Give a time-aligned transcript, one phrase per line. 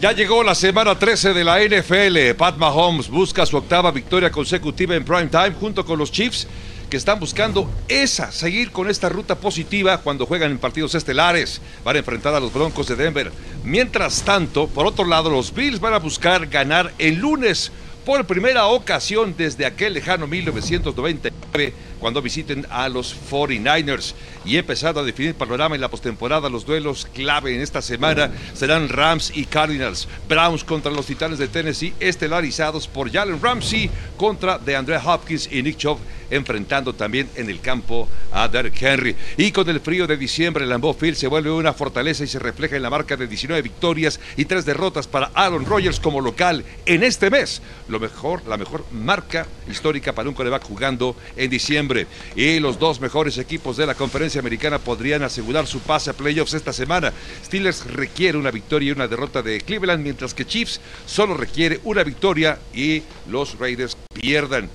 [0.00, 2.36] Ya llegó la semana 13 de la NFL.
[2.38, 6.46] Pat Mahomes busca su octava victoria consecutiva en prime time junto con los Chiefs
[6.88, 11.60] que están buscando esa, seguir con esta ruta positiva cuando juegan en partidos estelares.
[11.84, 13.32] Van a enfrentar a los Broncos de Denver.
[13.64, 17.72] Mientras tanto, por otro lado, los Bills van a buscar ganar el lunes
[18.06, 24.14] por primera ocasión desde aquel lejano 1999 cuando visiten a los 49ers.
[24.44, 26.48] Y he empezado a definir panorama en la postemporada.
[26.48, 30.08] Los duelos clave en esta semana serán Rams y Cardinals.
[30.28, 35.76] Browns contra los Titanes de Tennessee, estelarizados por Jalen Ramsey contra DeAndre Hopkins y Nick
[35.76, 35.98] Chubb
[36.30, 39.16] enfrentando también en el campo a Derek Henry.
[39.36, 42.76] Y con el frío de diciembre, Lambeau Field se vuelve una fortaleza y se refleja
[42.76, 47.02] en la marca de 19 victorias y 3 derrotas para Aaron Rodgers como local en
[47.02, 47.62] este mes.
[47.88, 52.06] Lo mejor, la mejor marca histórica para un coreback jugando en diciembre.
[52.36, 56.54] Y los dos mejores equipos de la conferencia americana podrían asegurar su pase a playoffs
[56.54, 57.12] esta semana.
[57.44, 62.02] Steelers requiere una victoria y una derrota de Cleveland, mientras que Chiefs solo requiere una
[62.02, 64.68] victoria y los Raiders pierdan.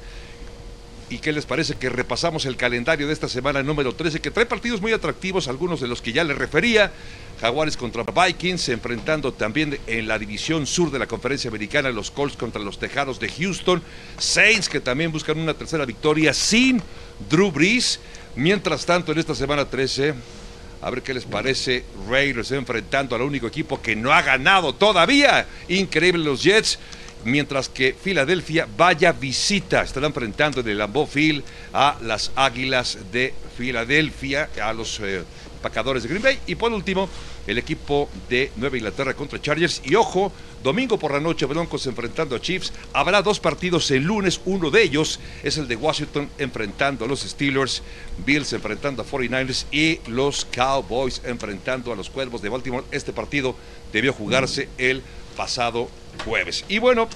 [1.13, 4.47] ¿Y qué les parece que repasamos el calendario de esta semana número 13, que trae
[4.47, 6.91] partidos muy atractivos, algunos de los que ya les refería?
[7.39, 12.35] Jaguares contra Vikings, enfrentando también en la división sur de la conferencia americana los Colts
[12.35, 13.83] contra los Tejados de Houston,
[14.17, 16.81] Saints que también buscan una tercera victoria sin
[17.29, 17.99] Drew Brees.
[18.35, 20.15] Mientras tanto, en esta semana 13,
[20.81, 21.85] a ver qué les parece.
[22.09, 25.45] Raiders enfrentando al único equipo que no ha ganado todavía.
[25.67, 26.79] Increíble los Jets.
[27.25, 29.81] Mientras que Filadelfia vaya visita.
[29.81, 31.43] Estarán enfrentando en el Lambeau Field
[31.73, 35.23] a las Águilas de Filadelfia, a los eh,
[35.61, 36.39] Pacadores de Green Bay.
[36.47, 37.07] Y por último,
[37.47, 39.81] el equipo de Nueva Inglaterra contra Chargers.
[39.85, 42.73] Y ojo, domingo por la noche, Broncos enfrentando a Chiefs.
[42.93, 44.41] Habrá dos partidos el lunes.
[44.45, 47.81] Uno de ellos es el de Washington enfrentando a los Steelers,
[48.25, 52.85] Bills enfrentando a 49ers y los Cowboys enfrentando a los Cuervos de Baltimore.
[52.91, 53.55] Este partido
[53.91, 55.01] debió jugarse el
[55.35, 55.89] pasado
[56.25, 56.65] jueves.
[56.67, 57.07] Y bueno,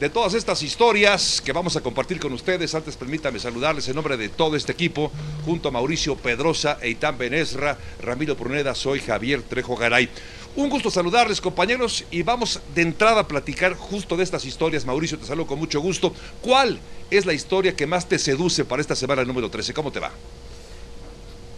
[0.00, 4.16] de todas estas historias que vamos a compartir con ustedes, antes permítame saludarles en nombre
[4.16, 5.12] de todo este equipo,
[5.44, 10.08] junto a Mauricio Pedrosa, Eitan Benesra, Ramiro Pruneda, soy Javier Trejo Garay.
[10.56, 14.84] Un gusto saludarles, compañeros, y vamos de entrada a platicar justo de estas historias.
[14.84, 16.14] Mauricio, te saludo con mucho gusto.
[16.42, 16.78] ¿Cuál
[17.10, 19.74] es la historia que más te seduce para esta semana número 13?
[19.74, 20.12] ¿Cómo te va?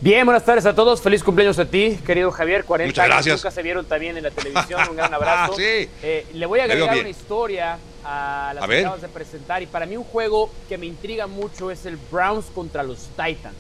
[0.01, 1.01] Bien, buenas tardes a todos.
[1.01, 2.65] Feliz cumpleaños a ti, querido Javier.
[2.65, 3.27] 40 Muchas gracias.
[3.27, 4.81] años nunca se vieron también en la televisión.
[4.91, 5.55] Un gran abrazo.
[5.55, 5.89] sí.
[6.03, 9.62] Eh, le voy a agregar una historia a las A que acabas de presentar.
[9.62, 13.56] Y para mí un juego que me intriga mucho es el Browns contra los Titans.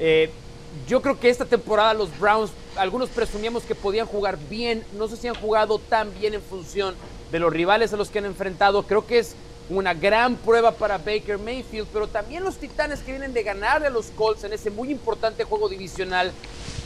[0.00, 0.30] Eh,
[0.88, 4.84] yo creo que esta temporada los Browns, algunos presumíamos que podían jugar bien.
[4.98, 6.96] No sé si han jugado tan bien en función
[7.30, 8.82] de los rivales a los que han enfrentado.
[8.82, 9.36] Creo que es
[9.70, 13.90] una gran prueba para Baker Mayfield, pero también los Titanes que vienen de ganarle a
[13.90, 16.32] los Colts en ese muy importante juego divisional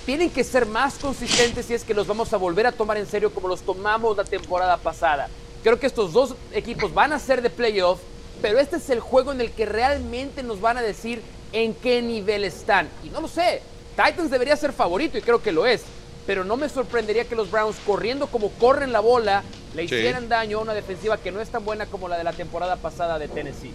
[0.05, 3.07] tienen que ser más consistentes si es que los vamos a volver a tomar en
[3.07, 5.29] serio como los tomamos la temporada pasada.
[5.63, 8.01] Creo que estos dos equipos van a ser de playoff,
[8.41, 11.23] pero este es el juego en el que realmente nos van a decir
[11.53, 12.89] en qué nivel están.
[13.05, 13.63] Y no lo sé,
[13.95, 15.83] Titans debería ser favorito y creo que lo es,
[16.27, 19.43] pero no me sorprendería que los Browns, corriendo como corren la bola,
[19.75, 19.95] le Sí.
[19.95, 22.77] hicieran daño a una defensiva que no es tan buena como la de la temporada
[22.77, 23.73] pasada de Tennessee.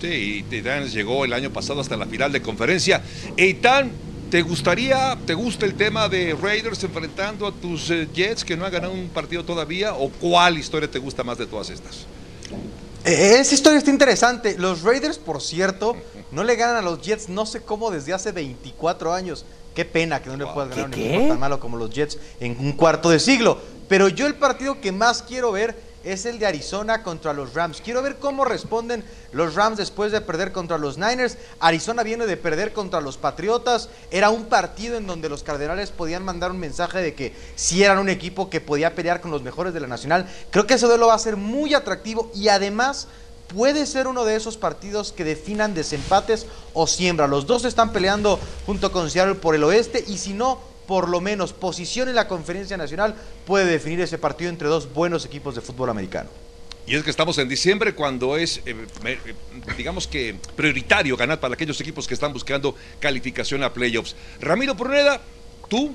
[0.00, 0.06] Sí,
[0.38, 3.02] y Titanes llegó el año pasado hasta la final de conferencia.
[3.36, 3.90] Eitan,
[4.30, 8.64] ¿te gustaría, te gusta el tema de Raiders enfrentando a tus eh, Jets que no
[8.64, 9.94] han ganado un partido todavía?
[9.94, 12.06] ¿O cuál historia te gusta más de todas estas?
[13.04, 14.56] Eh, Esa historia está interesante.
[14.58, 15.96] Los Raiders, por cierto,
[16.30, 19.44] no le ganan a los Jets no sé cómo desde hace 24 años.
[19.78, 20.54] Qué pena que no le Wow.
[20.54, 21.28] puedas ganar a un ¿Qué, equipo qué?
[21.28, 23.58] tan malo como los Jets en un cuarto de siglo.
[23.86, 27.80] Pero yo el partido que más quiero ver es el de Arizona contra los Rams.
[27.80, 31.38] Quiero ver cómo responden los Rams después de perder contra los Niners.
[31.60, 33.88] Arizona viene de perder contra los Patriotas.
[34.10, 37.98] Era un partido en donde los Cardenales podían mandar un mensaje de que sí eran
[37.98, 40.26] un equipo que podía pelear con los mejores de la Nacional.
[40.50, 43.06] Creo que ese duelo va a ser muy atractivo y además
[43.48, 47.26] puede ser uno de esos partidos que definan desempates o siembra.
[47.26, 51.20] Los dos están peleando junto con Seattle por el oeste y si no, por lo
[51.20, 53.14] menos posición en la conferencia nacional
[53.46, 56.30] puede definir ese partido entre dos buenos equipos de fútbol americano.
[56.86, 58.74] Y es que estamos en diciembre cuando es, eh,
[59.04, 59.18] eh,
[59.76, 64.16] digamos que prioritario ganar para aquellos equipos que están buscando calificación a playoffs.
[64.40, 65.20] Ramiro Pruneda,
[65.68, 65.94] tú,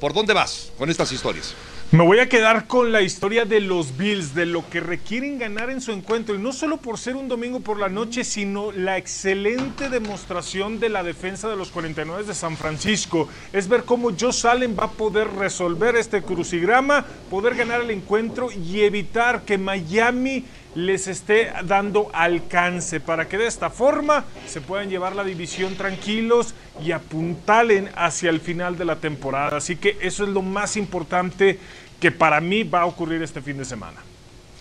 [0.00, 1.54] ¿por dónde vas con estas historias?
[1.94, 5.70] Me voy a quedar con la historia de los Bills, de lo que requieren ganar
[5.70, 8.98] en su encuentro, y no solo por ser un domingo por la noche, sino la
[8.98, 13.28] excelente demostración de la defensa de los 49 de San Francisco.
[13.52, 18.50] Es ver cómo Josh Allen va a poder resolver este crucigrama, poder ganar el encuentro
[18.50, 20.44] y evitar que Miami
[20.74, 26.54] les esté dando alcance para que de esta forma se puedan llevar la división tranquilos
[26.84, 29.56] y apuntalen hacia el final de la temporada.
[29.56, 31.58] Así que eso es lo más importante
[32.04, 33.96] que para mí va a ocurrir este fin de semana.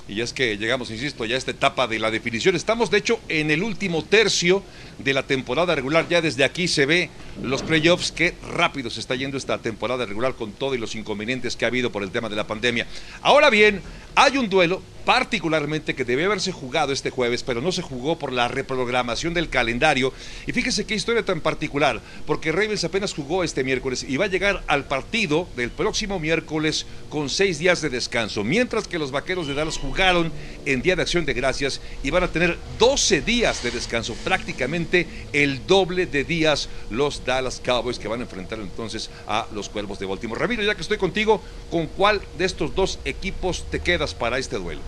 [0.07, 2.55] Y es que llegamos, insisto, ya a esta etapa de la definición.
[2.55, 4.63] Estamos, de hecho, en el último tercio
[4.97, 6.07] de la temporada regular.
[6.07, 7.09] Ya desde aquí se ve
[7.41, 11.55] los playoffs, qué rápido se está yendo esta temporada regular con todo y los inconvenientes
[11.55, 12.87] que ha habido por el tema de la pandemia.
[13.21, 13.81] Ahora bien,
[14.15, 18.31] hay un duelo particularmente que debe haberse jugado este jueves, pero no se jugó por
[18.31, 20.13] la reprogramación del calendario.
[20.47, 24.29] Y fíjese qué historia tan particular, porque Ravens apenas jugó este miércoles y va a
[24.29, 29.47] llegar al partido del próximo miércoles con seis días de descanso, mientras que los Vaqueros
[29.47, 30.31] de Dallas jugaron
[30.65, 35.07] en Día de Acción de Gracias y van a tener 12 días de descanso, prácticamente
[35.33, 39.99] el doble de días los Dallas Cowboys que van a enfrentar entonces a los Cuervos
[39.99, 40.39] de Baltimore.
[40.39, 44.57] Ramiro, ya que estoy contigo, ¿con cuál de estos dos equipos te quedas para este
[44.57, 44.81] duelo?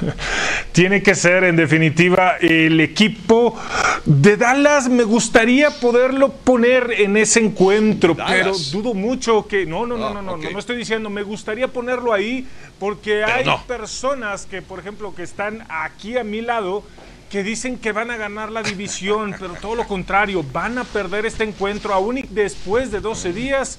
[0.72, 3.58] Tiene que ser, en definitiva, el equipo
[4.04, 4.88] de Dallas.
[4.88, 9.66] Me gustaría poderlo poner en ese encuentro, pero dudo mucho que.
[9.66, 11.10] No, no, no, no, no, no, no, estoy diciendo.
[11.10, 12.46] Me gustaría ponerlo ahí
[12.78, 16.84] porque hay personas que, por ejemplo, que están aquí a mi lado
[17.30, 21.26] que dicen que van a ganar la división, pero todo lo contrario, van a perder
[21.26, 23.78] este encuentro aún y después de 12 días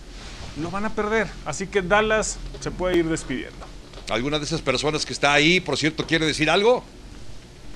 [0.62, 1.28] lo van a perder.
[1.46, 3.66] Así que Dallas se puede ir despidiendo.
[4.10, 6.84] ¿Alguna de esas personas que está ahí, por cierto, quiere decir algo?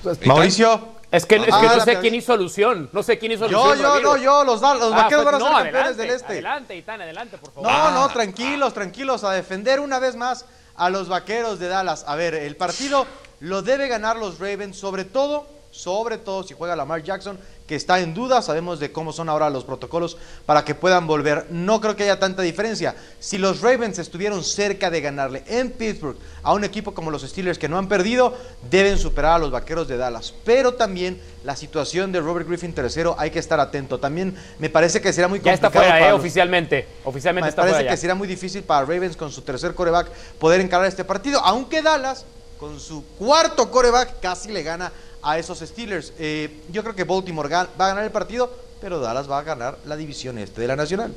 [0.02, 0.94] Pues, Mauricio.
[1.10, 2.90] Es que, no sé quién hizo alusión.
[2.92, 3.78] No sé quién hizo alusión.
[3.78, 4.42] Yo, yo, no, yo.
[4.42, 6.32] Los, los ah, vaqueros pues, van a ser campeones del este.
[6.32, 7.70] Adelante, Itán, adelante, por favor.
[7.70, 9.22] No, no, tranquilos, tranquilos.
[9.22, 10.44] A defender una vez más
[10.74, 12.04] a los vaqueros de Dallas.
[12.08, 13.06] A ver, el partido
[13.40, 17.36] lo debe ganar los Ravens, sobre todo, sobre todo si juega Lamar Jackson
[17.66, 21.46] que está en duda, sabemos de cómo son ahora los protocolos para que puedan volver.
[21.50, 22.94] No creo que haya tanta diferencia.
[23.18, 27.58] Si los Ravens estuvieron cerca de ganarle en Pittsburgh a un equipo como los Steelers
[27.58, 28.36] que no han perdido,
[28.70, 30.34] deben superar a los Vaqueros de Dallas.
[30.44, 33.98] Pero también la situación de Robert Griffin III hay que estar atento.
[33.98, 35.62] También me parece que será muy complicado.
[35.62, 36.86] Ya está fuera, eh, oficialmente.
[37.02, 40.86] Oficialmente me parece que será muy difícil para Ravens con su tercer coreback poder encarar
[40.86, 42.26] este partido, aunque Dallas
[42.58, 44.92] con su cuarto coreback casi le gana
[45.24, 46.12] a esos Steelers.
[46.18, 49.78] Eh, yo creo que Baltimore va a ganar el partido, pero Dallas va a ganar
[49.86, 51.12] la división este de la Nacional.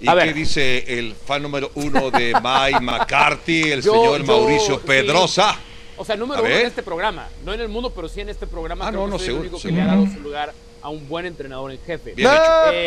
[0.00, 5.58] ¿Y qué dice el fan número uno de Mike McCarthy, el señor Mauricio Pedrosa?
[5.96, 8.46] O sea, número uno en este programa, no en el mundo, pero sí en este
[8.46, 8.86] programa.
[8.86, 11.72] Ah, no, no, el único que le ha dado su lugar a un buen entrenador
[11.72, 12.14] en jefe.
[12.16, 12.86] Eh,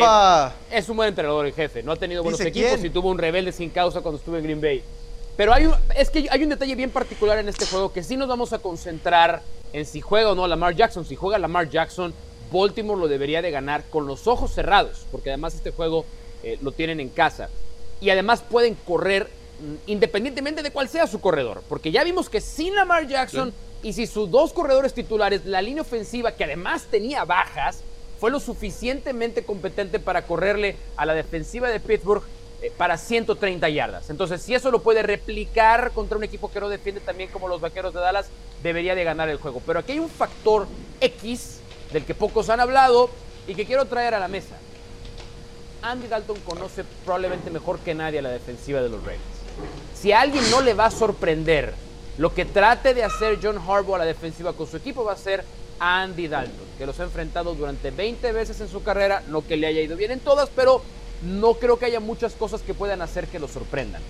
[0.71, 1.83] es un buen entrenador en jefe.
[1.83, 4.61] No ha tenido buenos equipos y tuvo un rebelde sin causa cuando estuvo en Green
[4.61, 4.81] Bay.
[5.37, 8.17] Pero hay un, es que hay un detalle bien particular en este juego que sí
[8.17, 9.41] nos vamos a concentrar
[9.73, 11.05] en si juega o no Lamar Jackson.
[11.05, 12.13] Si juega Lamar Jackson,
[12.51, 16.05] Baltimore lo debería de ganar con los ojos cerrados, porque además este juego
[16.43, 17.49] eh, lo tienen en casa.
[18.01, 19.29] Y además pueden correr
[19.59, 23.53] mm, independientemente de cuál sea su corredor, porque ya vimos que sin Lamar Jackson
[23.83, 27.79] y si sus dos corredores titulares, la línea ofensiva que además tenía bajas,
[28.19, 32.21] fue lo suficientemente competente para correrle a la defensiva de Pittsburgh
[32.69, 34.09] para 130 yardas.
[34.09, 37.61] Entonces, si eso lo puede replicar contra un equipo que no defiende también como los
[37.61, 38.27] Vaqueros de Dallas,
[38.61, 39.61] debería de ganar el juego.
[39.65, 40.67] Pero aquí hay un factor
[40.99, 41.59] X
[41.91, 43.09] del que pocos han hablado
[43.47, 44.55] y que quiero traer a la mesa.
[45.81, 49.21] Andy Dalton conoce probablemente mejor que nadie la defensiva de los Ravens.
[49.95, 51.73] Si a alguien no le va a sorprender
[52.17, 55.17] lo que trate de hacer John Harbaugh a la defensiva con su equipo, va a
[55.17, 55.43] ser
[55.79, 59.65] Andy Dalton, que los ha enfrentado durante 20 veces en su carrera, no que le
[59.65, 60.83] haya ido bien en todas, pero
[61.21, 64.01] no creo que haya muchas cosas que puedan hacer que lo sorprendan.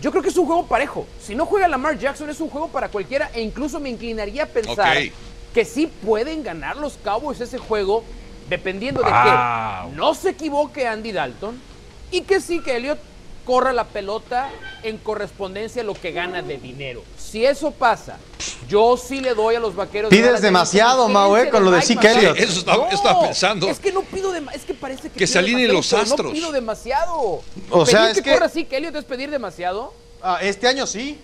[0.00, 1.06] Yo creo que es un juego parejo.
[1.20, 4.46] Si no juega Lamar Jackson es un juego para cualquiera e incluso me inclinaría a
[4.46, 4.96] pensar
[5.52, 8.04] que sí pueden ganar los Cowboys ese juego
[8.48, 11.60] dependiendo de que no se equivoque Andy Dalton
[12.10, 12.98] y que sí que Elliot
[13.44, 14.50] corra la pelota
[14.82, 17.02] en correspondencia a lo que gana de dinero.
[17.16, 18.18] Si eso pasa,
[18.68, 20.10] yo sí le doy a los vaqueros.
[20.10, 22.38] Pides demasiado, Mau, eh, con lo de Zeke Elliott.
[22.38, 23.68] Eso estaba, pensando.
[23.68, 24.60] Es que no pido demasiado.
[24.60, 25.18] Es que parece que.
[25.18, 26.26] Que se alineen los astros.
[26.26, 27.42] No pido demasiado.
[27.70, 28.32] O sea, es que.
[28.32, 29.92] corra Zeke Elliott es pedir demasiado?
[30.22, 31.18] Ah, este año sí.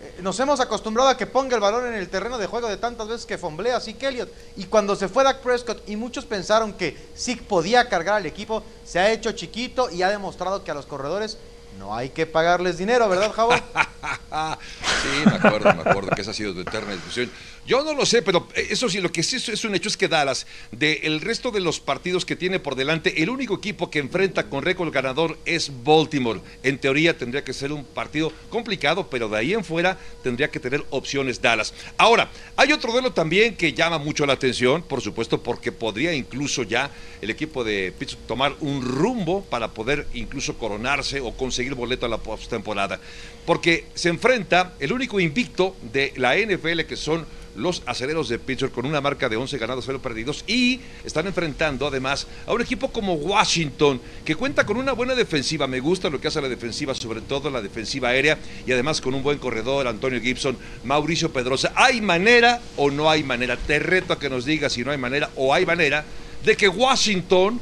[0.00, 2.76] Eh, nos hemos acostumbrado a que ponga el balón en el terreno de juego de
[2.76, 4.30] tantas veces que fomblea Zeke Elliott.
[4.56, 8.62] Y cuando se fue Dak Prescott y muchos pensaron que Zeke podía cargar al equipo,
[8.84, 11.38] se ha hecho chiquito y ha demostrado que a los corredores
[11.78, 13.54] no hay que pagarles dinero, ¿verdad, Javo?
[13.56, 17.30] sí, me acuerdo, me acuerdo que esa ha sido de eterna discusión.
[17.66, 20.06] Yo no lo sé, pero eso sí, lo que sí es un hecho es que
[20.06, 24.48] Dallas, del resto de los partidos que tiene por delante, el único equipo que enfrenta
[24.48, 26.40] con récord ganador es Baltimore.
[26.62, 30.60] En teoría tendría que ser un partido complicado, pero de ahí en fuera tendría que
[30.60, 31.74] tener opciones Dallas.
[31.98, 36.62] Ahora, hay otro duelo también que llama mucho la atención, por supuesto, porque podría incluso
[36.62, 42.06] ya el equipo de Pittsburgh tomar un rumbo para poder incluso coronarse o conseguir boleto
[42.06, 43.00] a la postemporada.
[43.44, 48.72] Porque se enfrenta el único invicto de la NFL que son los aceleros de Pittsburgh
[48.72, 52.92] con una marca de 11 ganados, 0 perdidos y están enfrentando además a un equipo
[52.92, 55.66] como Washington que cuenta con una buena defensiva.
[55.66, 59.14] Me gusta lo que hace la defensiva, sobre todo la defensiva aérea y además con
[59.14, 61.72] un buen corredor, Antonio Gibson, Mauricio Pedrosa.
[61.74, 63.56] ¿Hay manera o no hay manera?
[63.56, 66.04] Te reto a que nos digas si no hay manera o hay manera
[66.44, 67.60] de que Washington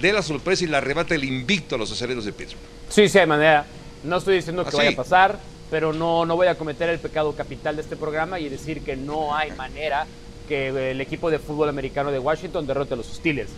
[0.00, 2.62] dé la sorpresa y la arrebate el invicto a los aceleros de Pittsburgh.
[2.88, 3.66] Sí, sí hay manera.
[4.04, 5.38] No estoy diciendo que ¿Ah, vaya a pasar,
[5.70, 8.96] pero no, no voy a cometer el pecado capital de este programa y decir que
[8.96, 10.06] no hay manera
[10.48, 13.50] que el equipo de fútbol americano de Washington derrote a los Steelers.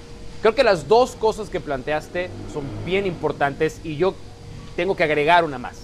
[0.42, 4.14] Creo que las dos cosas que planteaste son bien importantes y yo
[4.75, 5.76] tengo que agregar una más.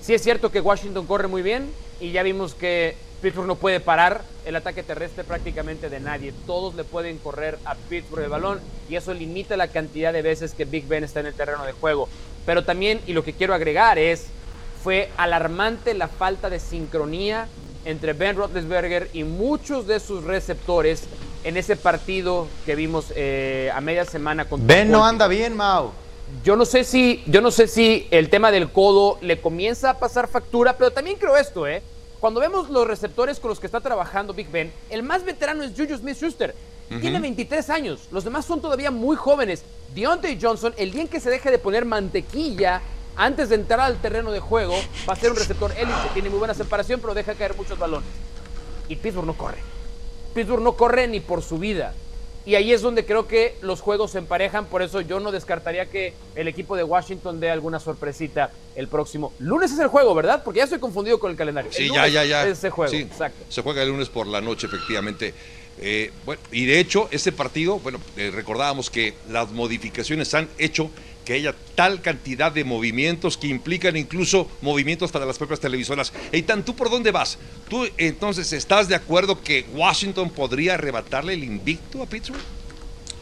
[0.00, 3.78] Sí es cierto que Washington corre muy bien y ya vimos que Pittsburgh no puede
[3.78, 6.34] parar el ataque terrestre prácticamente de nadie.
[6.44, 8.60] Todos le pueden correr a Pittsburgh el balón
[8.90, 11.72] y eso limita la cantidad de veces que Big Ben está en el terreno de
[11.72, 12.08] juego.
[12.44, 14.26] Pero también, y lo que quiero agregar es,
[14.82, 17.46] fue alarmante la falta de sincronía
[17.84, 21.04] entre Ben Roethlisberger y muchos de sus receptores
[21.44, 25.92] en ese partido que vimos eh, a media semana contra Ben no anda bien, Mau.
[26.44, 29.98] Yo no sé si, yo no sé si el tema del codo le comienza a
[29.98, 31.82] pasar factura, pero también creo esto, ¿eh?
[32.22, 35.72] Cuando vemos los receptores con los que está trabajando Big Ben, el más veterano es
[35.76, 36.54] Juju Smith-Schuster.
[37.00, 39.64] Tiene 23 años, los demás son todavía muy jóvenes.
[39.92, 42.80] Deontay Johnson, el día en que se deje de poner mantequilla
[43.16, 44.76] antes de entrar al terreno de juego,
[45.08, 48.08] va a ser un receptor élite, tiene muy buena separación, pero deja caer muchos balones.
[48.88, 49.58] Y Pittsburgh no corre.
[50.32, 51.92] Pittsburgh no corre ni por su vida.
[52.44, 55.86] Y ahí es donde creo que los juegos se emparejan, por eso yo no descartaría
[55.86, 59.32] que el equipo de Washington dé alguna sorpresita el próximo.
[59.38, 60.42] Lunes es el juego, ¿verdad?
[60.44, 61.70] Porque ya estoy confundido con el calendario.
[61.70, 62.42] El Sí, ya, lunes ya, ya.
[62.46, 63.44] Es ese juego, Sí, exacto.
[63.48, 65.34] Se juega el lunes por la noche, efectivamente.
[65.78, 70.90] Eh, bueno, y de hecho, este partido, bueno, eh, recordábamos que las modificaciones han hecho
[71.24, 76.12] que haya tal cantidad de movimientos que implican incluso movimientos para las propias televisoras.
[76.32, 77.38] Eitan, ¿tú por dónde vas?
[77.68, 82.42] ¿Tú entonces estás de acuerdo que Washington podría arrebatarle el invicto a Pittsburgh?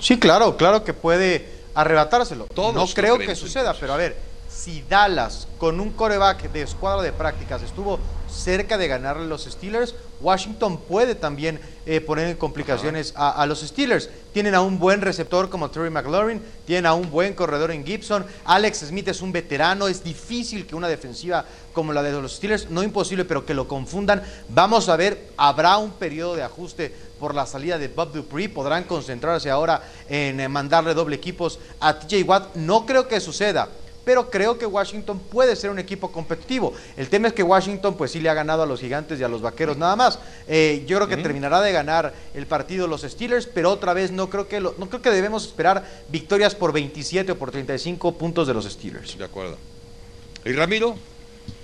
[0.00, 2.46] Sí, claro, claro que puede arrebatárselo.
[2.46, 3.80] Todos no creo que suceda, entonces.
[3.80, 4.29] pero a ver,
[4.62, 7.98] si Dallas con un coreback de escuadra de prácticas estuvo
[8.30, 13.46] cerca de ganarle a los Steelers, Washington puede también eh, poner en complicaciones a, a
[13.46, 14.10] los Steelers.
[14.34, 18.26] Tienen a un buen receptor como Terry McLaurin, tienen a un buen corredor en Gibson,
[18.44, 22.68] Alex Smith es un veterano, es difícil que una defensiva como la de los Steelers,
[22.68, 24.22] no imposible, pero que lo confundan.
[24.50, 28.84] Vamos a ver, habrá un periodo de ajuste por la salida de Bob Dupree, podrán
[28.84, 32.56] concentrarse ahora en eh, mandarle doble equipos a TJ Watt.
[32.56, 33.68] No creo que suceda,
[34.04, 36.72] pero creo que Washington puede ser un equipo competitivo.
[36.96, 39.28] El tema es que Washington pues sí le ha ganado a los gigantes y a
[39.28, 40.18] los vaqueros nada más.
[40.48, 44.30] Eh, yo creo que terminará de ganar el partido los Steelers, pero otra vez no
[44.30, 48.46] creo que lo- no creo que debemos esperar victorias por 27 o por 35 puntos
[48.46, 49.18] de los Steelers.
[49.18, 49.56] De acuerdo.
[50.44, 50.96] Y Ramiro,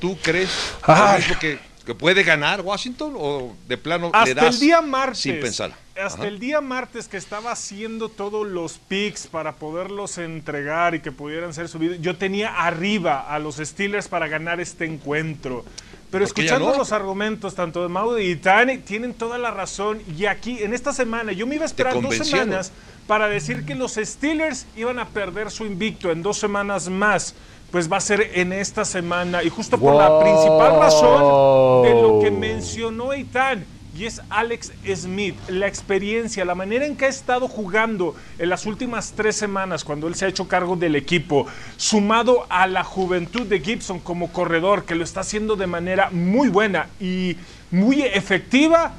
[0.00, 0.50] ¿tú crees
[0.82, 1.12] Ay.
[1.12, 4.80] lo mismo que, que puede ganar Washington o de plano le Hasta das el día
[4.82, 5.18] martes.
[5.20, 5.72] sin pensar?
[6.02, 6.28] Hasta Ajá.
[6.28, 11.54] el día martes que estaba haciendo todos los picks para poderlos entregar y que pudieran
[11.54, 15.64] ser subidos, yo tenía arriba a los Steelers para ganar este encuentro.
[16.10, 16.78] Pero ¿Por qué ya escuchando no?
[16.78, 20.00] los argumentos tanto de Mau y Tani, tienen toda la razón.
[20.16, 22.72] Y aquí, en esta semana, yo me iba a esperar dos semanas
[23.06, 27.34] para decir que los Steelers iban a perder su invicto en dos semanas más.
[27.70, 29.42] Pues va a ser en esta semana.
[29.42, 33.64] Y justo por la principal razón de lo que mencionó Eitan.
[33.98, 38.66] Y es Alex Smith, la experiencia, la manera en que ha estado jugando en las
[38.66, 41.46] últimas tres semanas cuando él se ha hecho cargo del equipo,
[41.78, 46.48] sumado a la juventud de Gibson como corredor, que lo está haciendo de manera muy
[46.48, 47.38] buena y
[47.70, 48.92] muy efectiva.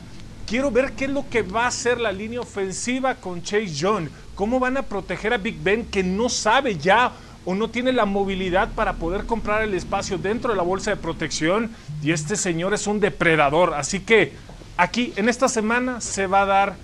[0.48, 4.10] Quiero ver qué es lo que va a hacer la línea ofensiva con Chase Young.
[4.34, 7.12] ¿Cómo van a proteger a Big Ben que no sabe ya
[7.46, 10.98] o no tiene la movilidad para poder comprar el espacio dentro de la bolsa de
[10.98, 11.70] protección?
[12.02, 13.76] Y este señor es un depredador.
[13.76, 14.47] Así que
[14.78, 16.76] aquí, en esta semana, se va a dar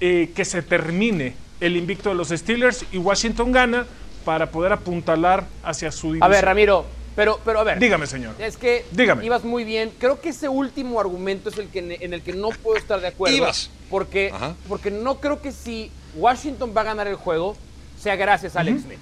[0.00, 3.86] eh, que se termine el invicto de los Steelers y Washington gana
[4.24, 6.30] para poder apuntalar hacia su A división.
[6.30, 6.84] ver, Ramiro,
[7.16, 7.78] pero, pero a ver.
[7.78, 8.34] Dígame, señor.
[8.38, 9.24] Es que Dígame.
[9.24, 9.90] ibas muy bien.
[9.98, 13.08] Creo que ese último argumento es el que en el que no puedo estar de
[13.08, 13.36] acuerdo.
[13.36, 13.70] Ibas.
[13.90, 14.54] Porque, Ajá.
[14.68, 17.56] porque no creo que si Washington va a ganar el juego,
[18.00, 18.98] sea gracias a Alex Smith.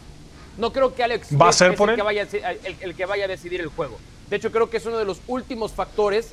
[0.56, 1.96] No creo que Alex ¿Va a Smith ser es por el, él?
[1.96, 3.98] que vaya a, deci- el, el que vaya a decidir el juego.
[4.30, 6.30] De hecho, creo que es uno de los últimos factores,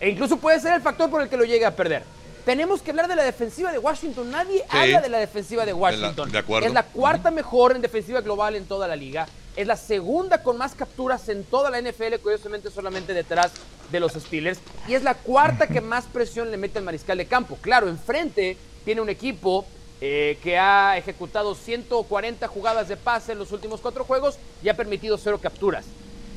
[0.00, 2.02] e incluso puede ser el factor por el que lo llegue a perder.
[2.44, 4.30] Tenemos que hablar de la defensiva de Washington.
[4.30, 6.32] Nadie habla de la defensiva de Washington.
[6.32, 6.42] de.
[6.66, 9.28] Es la cuarta mejor en defensiva global en toda la liga.
[9.54, 13.52] Es la segunda con más capturas en toda la NFL, curiosamente solamente detrás
[13.92, 14.60] de los Steelers.
[14.86, 17.58] Y es la cuarta que más presión le mete al mariscal de campo.
[17.60, 19.66] Claro, enfrente tiene un equipo
[20.00, 24.74] eh, que ha ejecutado 140 jugadas de pase en los últimos cuatro juegos y ha
[24.74, 25.84] permitido cero capturas.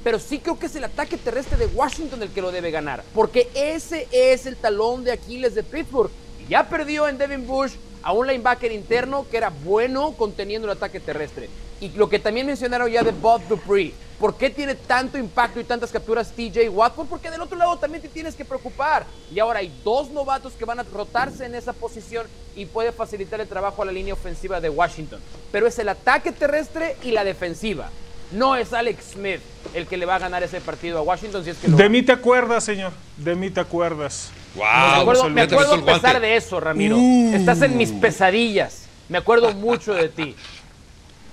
[0.04, 3.04] Pero sí creo que es el ataque terrestre de Washington el que lo debe ganar,
[3.14, 6.12] porque ese es el talón de Aquiles de Pittsburgh.
[6.50, 11.00] Ya perdió en Devin Bush a un linebacker interno que era bueno conteniendo el ataque
[11.00, 11.50] terrestre.
[11.80, 13.94] Y lo que también mencionaron ya de Bob Dupree.
[14.20, 16.94] ¿Por qué tiene tanto impacto y tantas capturas TJ Watt?
[17.10, 19.04] Porque del otro lado también te tienes que preocupar.
[19.34, 23.42] Y ahora hay dos novatos que van a rotarse en esa posición y puede facilitar
[23.42, 25.20] el trabajo a la línea ofensiva de Washington.
[25.52, 27.90] Pero es el ataque terrestre y la defensiva.
[28.32, 29.42] No es Alex Smith
[29.74, 31.90] el que le va a ganar ese partido a Washington si es que lo De
[31.90, 32.92] mí te acuerdas, señor.
[33.18, 34.30] De mí te acuerdas.
[34.56, 36.98] Wow, me acuerdo, me acuerdo a pesar de eso, Ramiro.
[36.98, 37.34] Uh.
[37.36, 38.86] Estás en mis pesadillas.
[39.10, 40.36] Me acuerdo mucho de ti.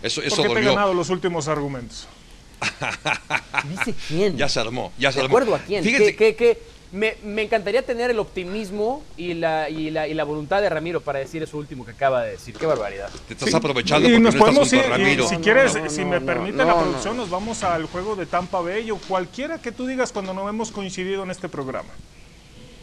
[0.02, 2.06] Eso, ¿Por eso qué te he ganado los últimos argumentos?
[3.68, 4.36] Dice quién.
[4.36, 5.36] Ya se armó, ya se ¿De armó.
[5.36, 5.82] acuerdo a quién?
[5.84, 10.14] Fíjense, Que, que- que me, me encantaría tener el optimismo y la, y, la, y
[10.14, 12.54] la voluntad de Ramiro para decir eso último que acaba de decir.
[12.56, 13.10] Qué barbaridad.
[13.26, 15.28] te estás aprovechando Y porque nos no estás podemos junto ir, a y Ramiro.
[15.28, 16.80] si No, quieres, no, si no, me no, permite no, la no.
[16.82, 20.48] producción, nos vamos al juego de Tampa Bay o cualquiera que tú digas cuando no
[20.48, 21.90] hemos coincidido en este programa.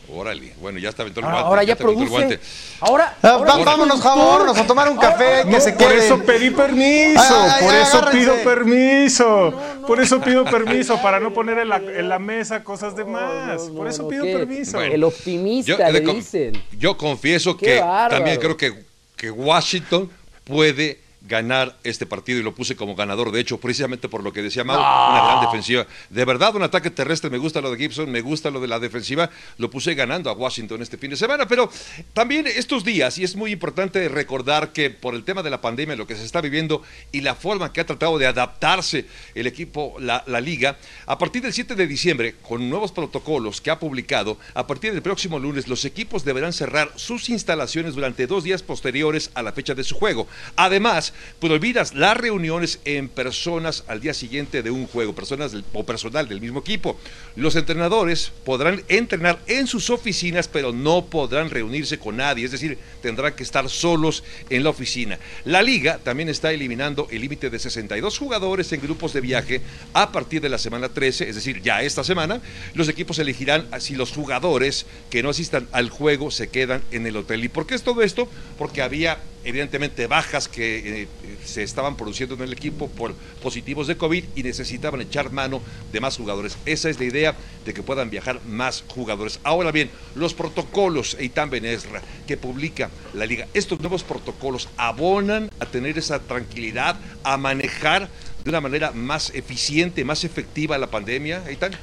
[0.08, 1.48] Órale, bueno, ya está aventó el Ah, guante.
[1.48, 2.40] ahora ya el produce.
[2.80, 5.88] Ahora, Ah, ahora va- ya vámonos, vámonos a tomar un café, que No, se por
[5.90, 6.06] quede.
[6.06, 8.18] eso pedí permiso, Ay, ay, por ay, eso agárrense.
[8.20, 9.88] pido permiso, No, no.
[9.88, 13.64] por eso pido permiso, para no poner en la, en la mesa cosas de más,
[13.64, 14.34] No, no, por eso no, pido ¿qué?
[14.34, 14.78] permiso.
[14.78, 14.94] Bueno.
[14.94, 16.64] El optimista, Yo, le dicen.
[16.78, 18.16] yo confieso Qué que bárbaro.
[18.16, 18.86] también creo que,
[19.16, 20.10] que Washington
[20.44, 24.42] puede ganar este partido y lo puse como ganador, de hecho, precisamente por lo que
[24.42, 25.88] decía Mau, una gran defensiva.
[26.10, 28.80] De verdad, un ataque terrestre, me gusta lo de Gibson, me gusta lo de la
[28.80, 31.70] defensiva, lo puse ganando a Washington este fin de semana, pero
[32.14, 35.96] también estos días, y es muy importante recordar que por el tema de la pandemia,
[35.96, 39.96] lo que se está viviendo y la forma que ha tratado de adaptarse el equipo,
[40.00, 44.38] la, la liga, a partir del 7 de diciembre, con nuevos protocolos que ha publicado,
[44.54, 49.32] a partir del próximo lunes, los equipos deberán cerrar sus instalaciones durante dos días posteriores
[49.34, 50.28] a la fecha de su juego.
[50.56, 56.28] Además, prohibidas las reuniones en personas al día siguiente de un juego, personas o personal
[56.28, 56.98] del mismo equipo.
[57.36, 62.78] Los entrenadores podrán entrenar en sus oficinas, pero no podrán reunirse con nadie, es decir,
[63.02, 65.20] tendrán que estar solos en la oficina.
[65.44, 69.62] La liga también está eliminando el límite de 62 jugadores en grupos de viaje
[69.94, 72.42] a partir de la semana 13, es decir, ya esta semana,
[72.74, 77.18] los equipos elegirán si los jugadores que no asistan al juego se quedan en el
[77.18, 77.44] hotel.
[77.44, 78.28] ¿Y por qué es todo esto?
[78.58, 81.08] Porque había evidentemente bajas que eh,
[81.46, 85.62] se estaban produciendo en el equipo por positivos de COVID y necesitaban echar mano
[85.94, 86.58] de más jugadores.
[86.66, 89.40] Esa es la idea de que puedan viajar más jugadores.
[89.44, 95.66] Ahora bien, los protocolos, Eitan Benesra, que publica la liga, estos nuevos protocolos abonan a
[95.66, 98.10] tener esa tranquilidad, a manejar
[98.44, 101.74] de una manera más eficiente, más efectiva la pandemia, Eitan.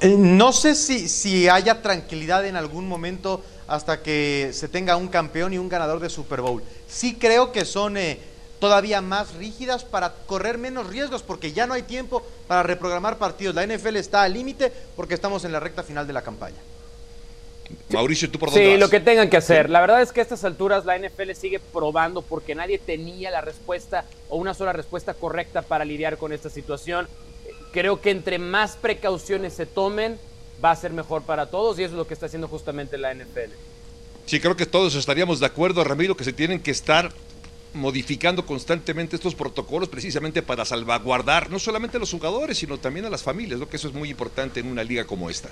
[0.00, 5.06] Eh, No sé si, si haya tranquilidad en algún momento hasta que se tenga un
[5.08, 6.62] campeón y un ganador de Super Bowl.
[6.88, 8.18] Sí creo que son eh,
[8.58, 13.54] todavía más rígidas para correr menos riesgos porque ya no hay tiempo para reprogramar partidos.
[13.54, 16.56] La NFL está al límite porque estamos en la recta final de la campaña.
[17.90, 18.80] Mauricio, ¿tú por dónde Sí, vas?
[18.80, 19.70] lo que tengan que hacer.
[19.70, 23.40] La verdad es que a estas alturas la NFL sigue probando porque nadie tenía la
[23.40, 27.06] respuesta o una sola respuesta correcta para lidiar con esta situación.
[27.72, 30.18] Creo que entre más precauciones se tomen,
[30.62, 33.14] va a ser mejor para todos y eso es lo que está haciendo justamente la
[33.14, 33.52] NFL.
[34.26, 37.12] Sí, creo que todos estaríamos de acuerdo, Ramiro, que se tienen que estar
[37.72, 43.10] modificando constantemente estos protocolos precisamente para salvaguardar no solamente a los jugadores, sino también a
[43.10, 43.68] las familias, ¿no?
[43.68, 45.50] que eso es muy importante en una liga como esta.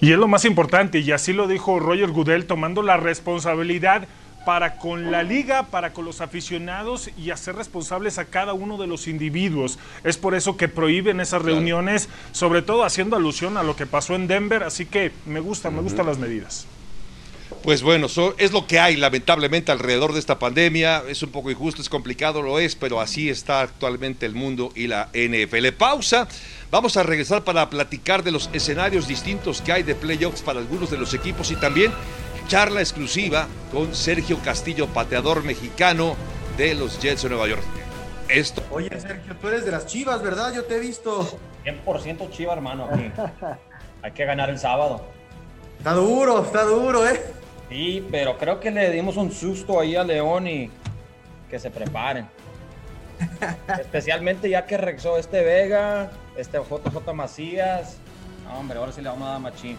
[0.00, 4.06] Y es lo más importante, y así lo dijo Roger Goodell, tomando la responsabilidad
[4.46, 8.86] para con la liga, para con los aficionados y hacer responsables a cada uno de
[8.86, 9.78] los individuos.
[10.04, 14.14] Es por eso que prohíben esas reuniones, sobre todo haciendo alusión a lo que pasó
[14.14, 16.66] en Denver, así que me gusta, me gustan las medidas.
[17.62, 21.02] Pues bueno, so- es lo que hay lamentablemente alrededor de esta pandemia.
[21.08, 24.86] Es un poco injusto, es complicado, lo es, pero así está actualmente el mundo y
[24.86, 25.72] la NFL.
[25.72, 26.28] Pausa.
[26.70, 30.90] Vamos a regresar para platicar de los escenarios distintos que hay de playoffs para algunos
[30.90, 31.92] de los equipos y también
[32.46, 36.14] charla exclusiva con Sergio Castillo, pateador mexicano
[36.56, 37.62] de los Jets de Nueva York.
[38.28, 40.52] Esto Oye, Sergio, tú eres de las chivas, ¿verdad?
[40.54, 41.38] Yo te he visto.
[41.64, 43.10] 100% chiva, hermano, aquí.
[44.02, 45.04] Hay que ganar el sábado.
[45.78, 47.20] Está duro, está duro, ¿eh?
[47.68, 50.70] Sí, pero creo que le dimos un susto ahí a León y
[51.50, 52.28] que se preparen.
[53.80, 57.98] Especialmente ya que regresó este Vega, este JJ Macías.
[58.44, 59.76] No, hombre, ahora sí le vamos a dar machín.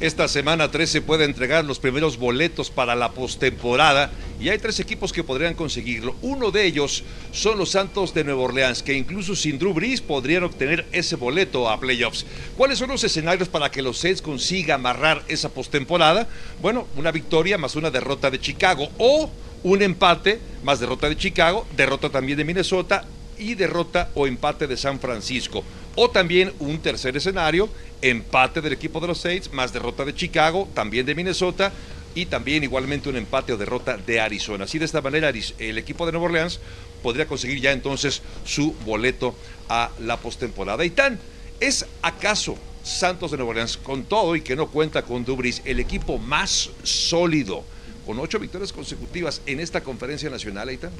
[0.00, 4.10] Esta semana 13 puede entregar los primeros boletos para la postemporada
[4.40, 6.16] y hay tres equipos que podrían conseguirlo.
[6.22, 10.44] Uno de ellos son los Santos de Nueva Orleans, que incluso sin Drew Brees podrían
[10.44, 12.24] obtener ese boleto a playoffs.
[12.56, 16.26] ¿Cuáles son los escenarios para que los Saints consigan amarrar esa postemporada?
[16.62, 19.30] Bueno, una victoria más una derrota de Chicago o
[19.62, 23.04] un empate más derrota de Chicago, derrota también de Minnesota
[23.40, 25.64] y derrota o empate de San Francisco.
[25.96, 27.68] O también un tercer escenario,
[28.02, 31.72] empate del equipo de los Saints, más derrota de Chicago, también de Minnesota,
[32.14, 34.64] y también igualmente un empate o derrota de Arizona.
[34.64, 36.60] Así de esta manera el equipo de Nueva Orleans
[37.02, 39.34] podría conseguir ya entonces su boleto
[39.68, 40.84] a la postemporada.
[40.84, 41.18] Y tan,
[41.60, 45.80] ¿es acaso Santos de Nueva Orleans, con todo y que no cuenta con Dubris, el
[45.80, 47.64] equipo más sólido,
[48.06, 50.92] con ocho victorias consecutivas en esta conferencia nacional, Aitan?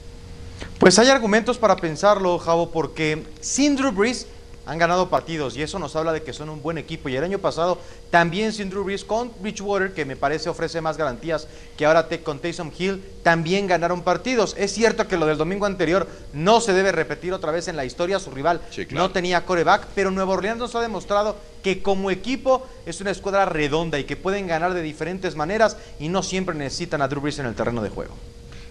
[0.78, 4.26] Pues hay argumentos para pensarlo, Javo, porque sin Drew Brees
[4.66, 7.08] han ganado partidos y eso nos habla de que son un buen equipo.
[7.08, 7.78] Y el año pasado
[8.10, 12.38] también sin Drew Brees con Bridgewater, que me parece ofrece más garantías que ahora con
[12.38, 14.54] Taysom Hill, también ganaron partidos.
[14.56, 17.84] Es cierto que lo del domingo anterior no se debe repetir otra vez en la
[17.84, 18.20] historia.
[18.20, 23.00] Su rival no tenía coreback, pero Nuevo Orleans nos ha demostrado que como equipo es
[23.00, 27.08] una escuadra redonda y que pueden ganar de diferentes maneras y no siempre necesitan a
[27.08, 28.14] Drew Brees en el terreno de juego.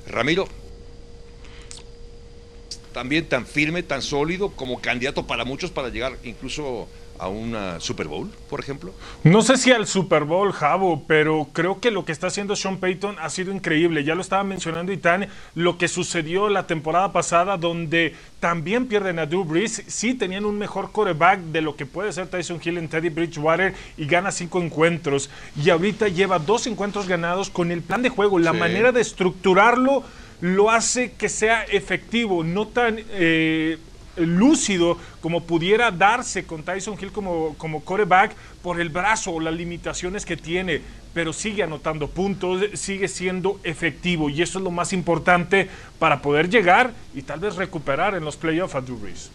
[0.08, 0.48] Ramiro,
[3.00, 8.08] también tan firme, tan sólido como candidato para muchos para llegar incluso a un Super
[8.08, 8.94] Bowl, por ejemplo?
[9.24, 12.76] No sé si al Super Bowl, Javo, pero creo que lo que está haciendo Sean
[12.76, 14.04] Payton ha sido increíble.
[14.04, 19.26] Ya lo estaba mencionando Itán, lo que sucedió la temporada pasada, donde también pierden a
[19.26, 19.82] Drew Brees.
[19.88, 23.76] Sí tenían un mejor coreback de lo que puede ser Tyson Hill en Teddy Bridgewater
[23.96, 25.30] y gana cinco encuentros.
[25.56, 30.04] Y ahorita lleva dos encuentros ganados con el plan de juego, la manera de estructurarlo
[30.42, 33.78] lo hace que sea efectivo, no tan eh,
[34.16, 39.54] lúcido como pudiera darse con Tyson Hill como, como coreback por el brazo o las
[39.54, 40.82] limitaciones que tiene,
[41.14, 46.50] pero sigue anotando puntos, sigue siendo efectivo y eso es lo más importante para poder
[46.50, 49.32] llegar y tal vez recuperar en los playoffs a Drew Brees.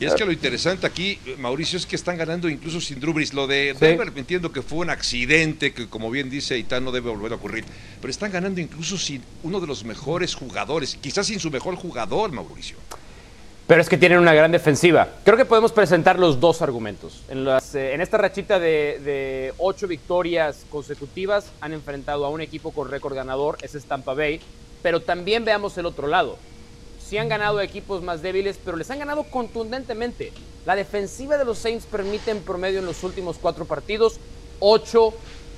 [0.00, 3.34] Y es que lo interesante aquí, Mauricio, es que están ganando incluso sin Drew Brees.
[3.34, 7.10] Lo de Denver entiendo que fue un accidente, que como bien dice Itán no debe
[7.10, 7.64] volver a ocurrir.
[8.00, 12.30] Pero están ganando incluso sin uno de los mejores jugadores, quizás sin su mejor jugador,
[12.30, 12.76] Mauricio.
[13.66, 15.08] Pero es que tienen una gran defensiva.
[15.24, 17.24] Creo que podemos presentar los dos argumentos.
[17.28, 22.70] En, eh, en esta rachita de, de, ocho victorias consecutivas han enfrentado a un equipo
[22.70, 24.40] con récord ganador, ese es Tampa Bay.
[24.80, 26.38] Pero también veamos el otro lado
[27.08, 30.32] sí han ganado equipos más débiles, pero les han ganado contundentemente.
[30.66, 34.20] La defensiva de los Saints permite en promedio en los últimos cuatro partidos
[34.60, 35.14] ocho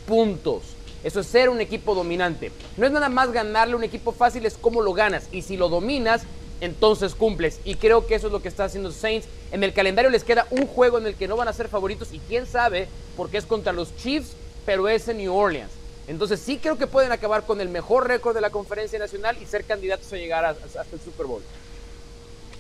[0.07, 0.63] puntos.
[1.03, 2.53] Eso es ser un equipo dominante.
[2.77, 5.29] No es nada más ganarle un equipo fácil, es cómo lo ganas.
[5.33, 6.23] Y si lo dominas,
[6.61, 7.59] entonces cumples.
[7.65, 9.27] Y creo que eso es lo que está haciendo Saints.
[9.51, 12.13] En el calendario les queda un juego en el que no van a ser favoritos
[12.13, 12.87] y quién sabe,
[13.17, 14.35] porque es contra los Chiefs,
[14.67, 15.73] pero es en New Orleans.
[16.09, 19.47] Entonces sí creo que pueden acabar con el mejor récord de la conferencia nacional y
[19.47, 21.43] ser candidatos a llegar hasta el Super Bowl.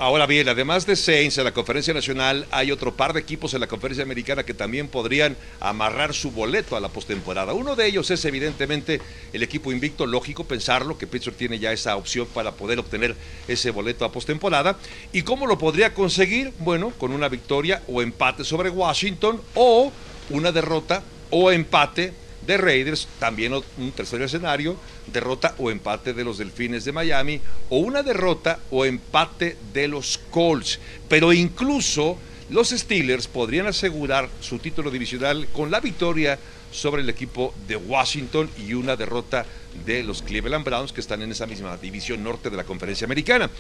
[0.00, 3.60] Ahora bien, además de Saints en la conferencia nacional, hay otro par de equipos en
[3.60, 7.52] la conferencia americana que también podrían amarrar su boleto a la postemporada.
[7.52, 9.02] Uno de ellos es evidentemente
[9.34, 13.14] el equipo invicto, lógico pensarlo, que Pittsburgh tiene ya esa opción para poder obtener
[13.46, 14.78] ese boleto a postemporada.
[15.12, 16.54] ¿Y cómo lo podría conseguir?
[16.60, 19.92] Bueno, con una victoria o empate sobre Washington o
[20.30, 22.14] una derrota o empate
[22.46, 24.76] de Raiders, también un tercer escenario,
[25.12, 30.18] derrota o empate de los Delfines de Miami, o una derrota o empate de los
[30.30, 30.78] Colts.
[31.08, 32.18] Pero incluso
[32.50, 36.38] los Steelers podrían asegurar su título divisional con la victoria
[36.72, 39.44] sobre el equipo de Washington y una derrota
[39.84, 43.50] de los Cleveland Browns que están en esa misma división norte de la conferencia americana.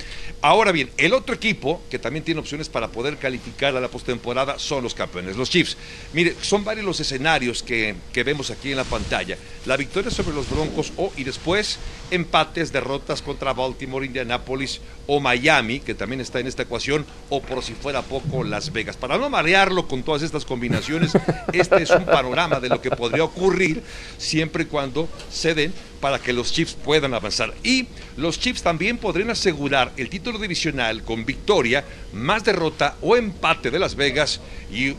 [0.40, 4.58] Ahora bien, el otro equipo que también tiene opciones para poder calificar a la postemporada
[4.58, 5.76] son los campeones, los Chiefs.
[6.12, 9.36] Mire, son varios los escenarios que, que vemos aquí en la pantalla.
[9.66, 11.78] La victoria sobre los Broncos o y después
[12.10, 17.62] empates, derrotas contra Baltimore, Indianapolis o Miami, que también está en esta ecuación, o por
[17.62, 18.96] si fuera poco Las Vegas.
[18.96, 21.12] Para no marearlo con todas estas combinaciones,
[21.52, 23.82] este es un panorama de lo que podría ocurrir
[24.18, 27.54] siempre y cuando se den para que los Chiefs puedan avanzar.
[27.62, 27.86] Y
[28.16, 33.78] los Chiefs también podrían asegurar el título divisional con victoria, más derrota o empate de
[33.78, 34.40] Las Vegas
[34.72, 34.94] y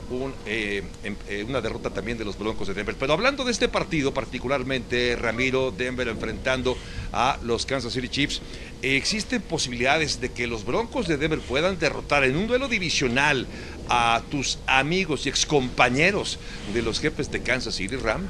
[0.45, 2.95] eh, em, eh, una derrota también de los Broncos de Denver.
[2.97, 6.77] Pero hablando de este partido, particularmente Ramiro, Denver enfrentando
[7.11, 8.41] a los Kansas City Chiefs,
[8.81, 13.47] ¿existen posibilidades de que los Broncos de Denver puedan derrotar en un duelo divisional
[13.89, 16.39] a tus amigos y excompañeros
[16.73, 18.27] de los jefes de Kansas City Ram?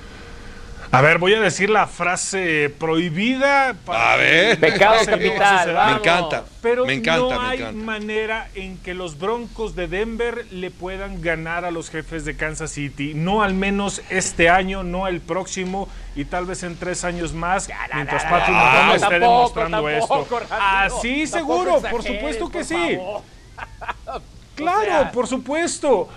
[0.93, 3.75] A ver, voy a decir la frase prohibida.
[3.85, 4.59] Para a ver.
[4.59, 5.73] Pecado capital.
[5.85, 6.43] Me encanta.
[6.61, 11.63] Pero me encanta, no hay manera en que los Broncos de Denver le puedan ganar
[11.63, 13.13] a los jefes de Kansas City.
[13.15, 17.69] No al menos este año, no el próximo y tal vez en tres años más,
[17.93, 20.27] mientras Patrick Mahomes esté demostrando esto.
[20.49, 22.99] Así seguro, por supuesto que sí.
[24.53, 26.07] Claro, por supuesto.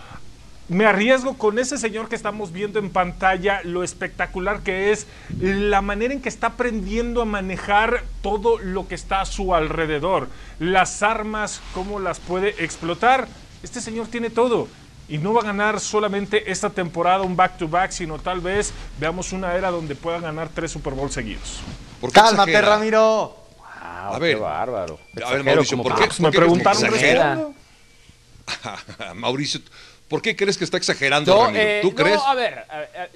[0.69, 5.07] Me arriesgo con ese señor que estamos viendo en pantalla, lo espectacular que es,
[5.41, 10.29] la manera en que está aprendiendo a manejar todo lo que está a su alrededor,
[10.59, 13.29] las armas, cómo las puede explotar.
[13.63, 14.69] Este señor tiene todo
[15.09, 19.55] y no va a ganar solamente esta temporada un back-to-back, sino tal vez veamos una
[19.55, 21.61] era donde pueda ganar tres Super Bowl seguidos.
[22.01, 22.77] ¿Por qué Cálmate, exagera?
[22.77, 23.37] Ramiro.
[23.59, 24.99] Wow, a ver, qué bárbaro.
[25.25, 27.55] A ver, Mauricio, ¿por qué, me preguntaron
[29.15, 29.61] Mauricio,
[30.15, 31.61] ¿por qué crees que está exagerando, Ramiro?
[31.61, 32.21] Eh, ¿Tú crees?
[32.25, 32.67] a ver,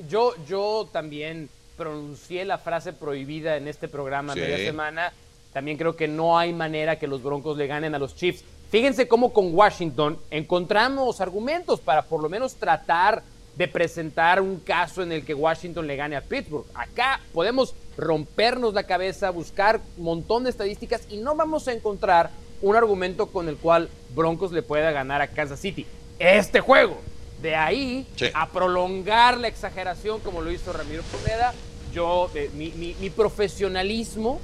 [0.08, 5.12] yo, yo también pronuncié la frase prohibida en este programa media semana.
[5.52, 8.42] También creo que no hay manera que los Broncos le ganen a los Chiefs.
[8.72, 13.22] Fíjense cómo con Washington encontramos argumentos para por lo menos tratar
[13.54, 16.66] de presentar un caso en el que Washington le gane a Pittsburgh.
[16.74, 22.30] Acá podemos rompernos la cabeza, buscar un montón de estadísticas y no vamos a encontrar
[22.60, 25.86] un argumento con el cual Broncos le pueda ganar a Kansas City.
[26.18, 27.00] Este juego.
[27.42, 31.54] De ahí a prolongar la exageración como lo hizo Ramiro Pineda,
[31.94, 34.40] yo, eh, mi profesionalismo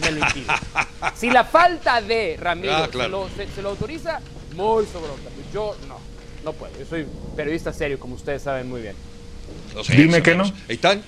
[0.00, 0.46] me lo impide.
[1.16, 4.20] si la falta de Ramiro ah, se, lo, autoriza,
[4.54, 5.30] muy sobronta.
[5.52, 5.98] Yo no,
[6.44, 6.72] no puedo.
[6.78, 7.06] Yo soy
[7.36, 8.96] periodista serio, como ustedes saben muy bien.
[9.88, 10.50] Dime que no.
[10.68, 11.02] ¿Eitan?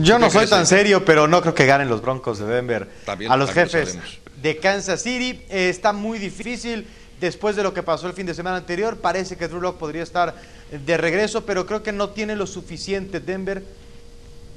[0.00, 2.88] Yo no soy tan serio, pero no creo que ganen los Broncos de Denver
[3.28, 3.98] a los jefes
[4.42, 5.40] de Kansas City.
[5.48, 6.86] Eh, está muy difícil
[7.20, 8.98] después de lo que pasó el fin de semana anterior.
[8.98, 10.34] Parece que Drew Lock podría estar
[10.70, 13.62] de regreso, pero creo que no tiene lo suficiente Denver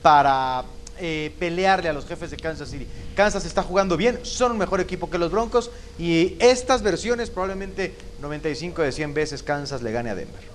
[0.01, 0.65] para
[0.99, 2.87] eh, pelearle a los jefes de Kansas City.
[3.15, 7.93] Kansas está jugando bien, son un mejor equipo que los Broncos y estas versiones probablemente
[8.21, 10.51] 95 de 100 veces Kansas le gane a Denver.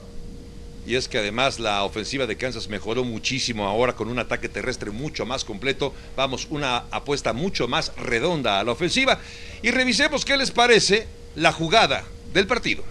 [0.86, 4.92] Y es que además la ofensiva de Kansas mejoró muchísimo ahora con un ataque terrestre
[4.92, 5.92] mucho más completo.
[6.16, 9.18] Vamos, una apuesta mucho más redonda a la ofensiva.
[9.62, 12.82] Y revisemos qué les parece la jugada del partido.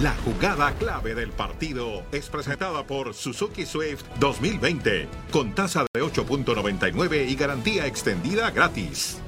[0.00, 7.28] La jugada clave del partido es presentada por Suzuki Swift 2020, con tasa de 8.99
[7.28, 9.21] y garantía extendida gratis.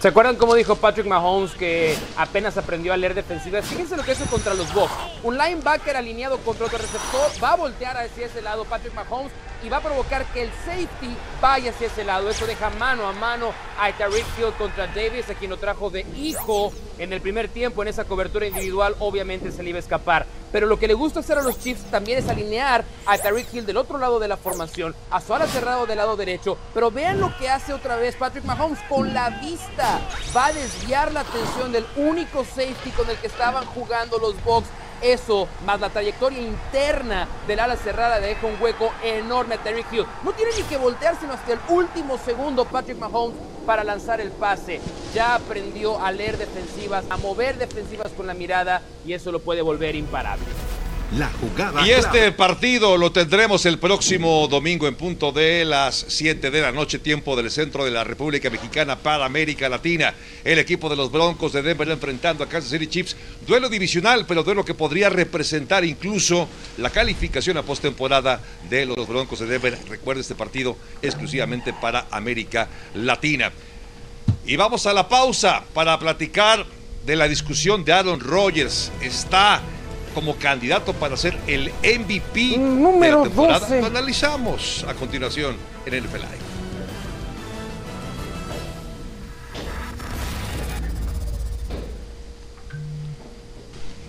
[0.00, 3.66] ¿Se acuerdan cómo dijo Patrick Mahomes que apenas aprendió a leer defensivas?
[3.66, 4.92] Fíjense lo que hizo contra los Bucks.
[5.24, 9.32] Un linebacker alineado contra otro receptor va a voltear hacia ese lado Patrick Mahomes
[9.62, 12.30] y va a provocar que el safety vaya hacia ese lado.
[12.30, 16.06] Eso deja mano a mano a Tariq Hill contra Davis, a quien lo trajo de
[16.16, 18.94] hijo en el primer tiempo en esa cobertura individual.
[18.98, 20.26] Obviamente se le iba a escapar.
[20.50, 23.66] Pero lo que le gusta hacer a los Chiefs también es alinear a Tariq Hill
[23.66, 26.56] del otro lado de la formación, a su ala cerrado del lado derecho.
[26.72, 30.00] Pero vean lo que hace otra vez Patrick Mahomes con la vista
[30.34, 34.68] va a desviar la atención del único safety con el que estaban jugando los Bucks.
[35.02, 40.06] Eso, más la trayectoria interna del ala cerrada, deja un hueco enorme a Terry Hill.
[40.24, 44.30] No tiene ni que voltear, sino hasta el último segundo Patrick Mahomes para lanzar el
[44.30, 44.80] pase.
[45.14, 49.62] Ya aprendió a leer defensivas, a mover defensivas con la mirada y eso lo puede
[49.62, 50.46] volver imparable.
[51.16, 51.86] La jugada.
[51.86, 56.70] Y este partido lo tendremos el próximo domingo en punto de las 7 de la
[56.70, 60.12] noche, tiempo del centro de la República Mexicana para América Latina.
[60.44, 63.16] El equipo de los Broncos de Denver enfrentando a Kansas City Chiefs.
[63.46, 69.38] Duelo divisional, pero duelo que podría representar incluso la calificación a postemporada de los Broncos
[69.38, 69.78] de Denver.
[69.88, 73.50] Recuerda este partido exclusivamente para América Latina.
[74.44, 76.66] Y vamos a la pausa para platicar
[77.06, 78.92] de la discusión de Aaron Rodgers.
[79.00, 79.62] Está
[80.18, 83.80] como candidato para ser el MVP Número de la temporada.
[83.80, 85.54] Lo analizamos a continuación
[85.86, 86.26] en el FLI.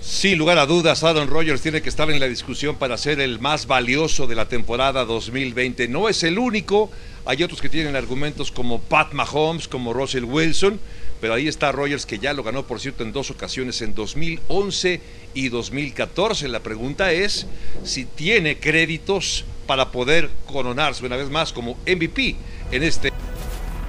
[0.02, 3.40] Sin lugar a dudas, Aaron Rodgers tiene que estar en la discusión para ser el
[3.40, 5.88] más valioso de la temporada 2020.
[5.90, 6.90] No es el único,
[7.24, 10.80] hay otros que tienen argumentos como Pat Mahomes, como Russell Wilson,
[11.22, 15.02] pero ahí está Rogers que ya lo ganó, por cierto, en dos ocasiones, en 2011
[15.34, 16.48] y 2014.
[16.48, 17.48] La pregunta es
[17.84, 22.36] si tiene créditos para poder coronarse una vez más como MVP
[22.72, 23.12] en este.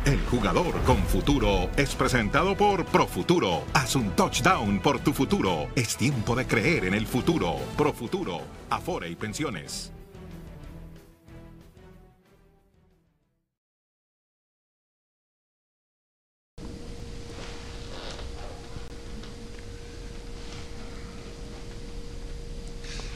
[0.04, 3.64] El jugador con futuro es presentado por Profuturo.
[3.74, 5.68] Haz un touchdown por tu futuro.
[5.76, 7.56] Es tiempo de creer en el futuro.
[7.76, 9.92] Profuturo, Afore y Pensiones.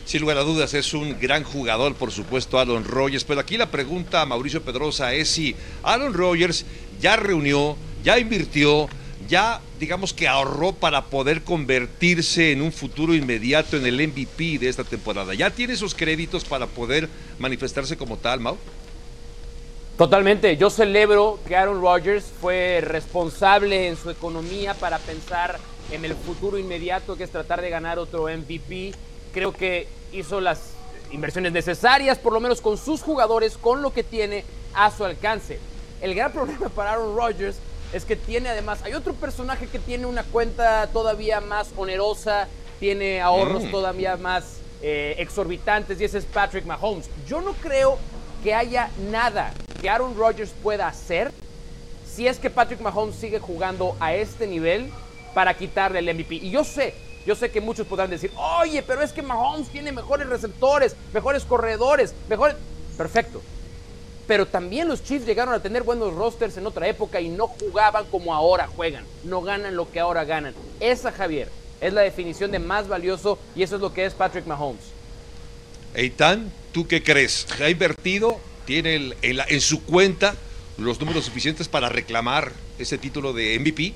[0.05, 3.25] Sin lugar a dudas, es un gran jugador, por supuesto, Aaron Rodgers.
[3.25, 6.67] Pero aquí la pregunta a Mauricio Pedrosa es si Aaron Rodgers
[7.01, 8.89] ya reunió, ya invirtió,
[9.29, 14.69] ya digamos que ahorró para poder convertirse en un futuro inmediato en el MVP de
[14.69, 15.33] esta temporada.
[15.33, 18.59] ¿Ya tiene esos créditos para poder manifestarse como tal, Mau?
[19.97, 20.57] Totalmente.
[20.59, 25.59] Yo celebro que Aaron Rodgers fue responsable en su economía para pensar
[25.91, 28.93] en el futuro inmediato, que es tratar de ganar otro MVP.
[29.35, 30.61] Creo que hizo las
[31.11, 34.45] inversiones necesarias, por lo menos con sus jugadores, con lo que tiene
[34.75, 35.59] a su alcance.
[36.01, 37.57] El gran problema para Aaron Rodgers
[37.93, 42.49] es que tiene además, hay otro personaje que tiene una cuenta todavía más onerosa,
[42.81, 43.71] tiene ahorros Mm.
[43.71, 47.09] todavía más eh, exorbitantes y ese es Patrick Mahomes.
[47.27, 47.99] Yo no creo
[48.43, 51.33] que haya nada que Aaron Rodgers pueda hacer
[52.07, 54.91] si es que Patrick Mahomes sigue jugando a este nivel
[55.33, 56.35] para quitarle el MVP.
[56.35, 56.95] Y yo sé,
[57.27, 61.45] yo sé que muchos podrán decir, oye, pero es que Mahomes tiene mejores receptores, mejores
[61.45, 62.57] corredores, mejores...
[62.97, 63.43] Perfecto.
[64.27, 68.07] Pero también los Chiefs llegaron a tener buenos rosters en otra época y no jugaban
[68.07, 69.05] como ahora juegan.
[69.25, 70.55] No ganan lo que ahora ganan.
[70.81, 74.47] Esa, Javier, es la definición de más valioso y eso es lo que es Patrick
[74.47, 74.85] Mahomes.
[75.95, 77.47] Eitan, ¿tú qué crees?
[77.61, 78.41] ¿Ha invertido?
[78.65, 80.35] ¿Tiene en su cuenta
[80.79, 83.93] los números suficientes para reclamar ese título de MVP?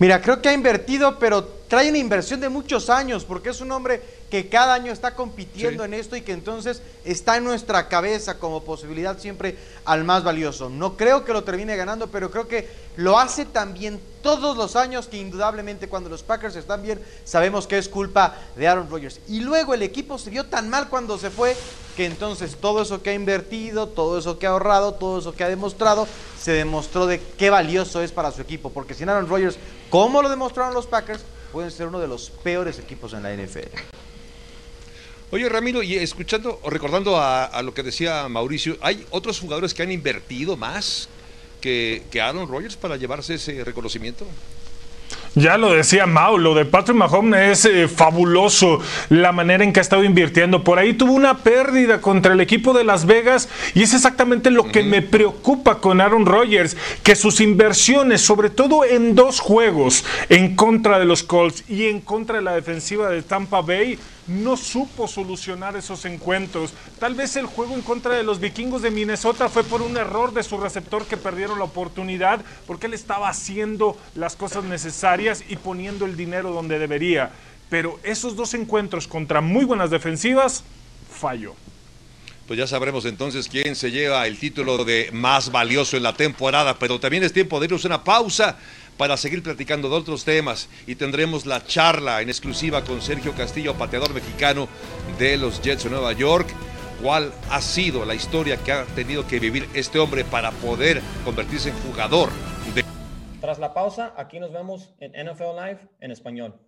[0.00, 3.70] Mira, creo que ha invertido, pero trae una inversión de muchos años, porque es un
[3.70, 5.88] hombre que cada año está compitiendo Sí.
[5.88, 10.70] en esto y que entonces está en nuestra cabeza como posibilidad siempre al más valioso.
[10.70, 15.06] No creo que lo termine ganando, pero creo que lo hace también todos los años
[15.06, 19.20] que indudablemente cuando los Packers están bien sabemos que es culpa de Aaron Rodgers.
[19.28, 21.54] Y luego el equipo se vio tan mal cuando se fue
[22.04, 25.48] entonces todo eso que ha invertido, todo eso que ha ahorrado, todo eso que ha
[25.48, 26.06] demostrado,
[26.40, 28.70] se demostró de qué valioso es para su equipo.
[28.70, 29.58] Porque sin Aaron Rodgers,
[29.88, 33.76] como lo demostraron los Packers, pueden ser uno de los peores equipos en la NFL.
[35.32, 39.82] Oye, Ramiro, y escuchando o recordando a, lo que decía Mauricio, ¿hay otros jugadores que
[39.82, 41.08] han invertido más
[41.60, 44.26] que Aaron Rodgers para llevarse ese reconocimiento?
[45.36, 49.78] Ya lo decía Mau, lo de Patrick Mahomes es eh, fabuloso la manera en que
[49.78, 50.64] ha estado invirtiendo.
[50.64, 54.64] Por ahí tuvo una pérdida contra el equipo de Las Vegas y es exactamente lo
[54.64, 60.56] que me preocupa con Aaron Rodgers, que sus inversiones, sobre todo en dos juegos, en
[60.56, 65.08] contra de los Colts y en contra de la defensiva de Tampa Bay, no supo
[65.08, 66.72] solucionar esos encuentros.
[66.98, 70.32] Tal vez el juego en contra de los vikingos de Minnesota fue por un error
[70.32, 75.56] de su receptor que perdieron la oportunidad porque él estaba haciendo las cosas necesarias y
[75.56, 77.32] poniendo el dinero donde debería.
[77.68, 80.64] Pero esos dos encuentros contra muy buenas defensivas,
[81.10, 81.54] falló.
[82.46, 86.80] Pues ya sabremos entonces quién se lleva el título de más valioso en la temporada,
[86.80, 88.58] pero también es tiempo de irnos a una pausa
[89.00, 93.74] para seguir platicando de otros temas y tendremos la charla en exclusiva con Sergio Castillo,
[93.74, 94.68] pateador mexicano
[95.18, 96.46] de los Jets de Nueva York.
[97.00, 101.70] ¿Cuál ha sido la historia que ha tenido que vivir este hombre para poder convertirse
[101.70, 102.28] en jugador
[102.74, 102.84] de
[103.40, 106.60] Tras la pausa, aquí nos vemos en NFL Live en español.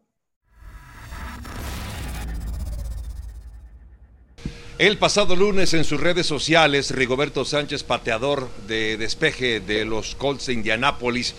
[4.79, 10.47] El pasado lunes en sus redes sociales, Rigoberto Sánchez, pateador de despeje de los Colts
[10.47, 11.35] de Indianápolis,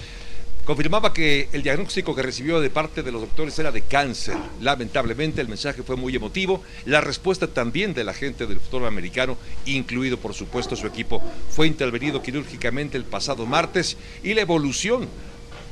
[0.65, 4.37] confirmaba que el diagnóstico que recibió de parte de los doctores era de cáncer.
[4.61, 6.63] Lamentablemente el mensaje fue muy emotivo.
[6.85, 11.67] La respuesta también de la gente del fútbol americano, incluido por supuesto su equipo, fue
[11.67, 15.07] intervenido quirúrgicamente el pasado martes y la evolución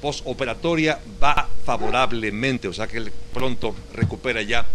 [0.01, 4.65] postoperatoria va favorablemente, o sea que él pronto recupera ya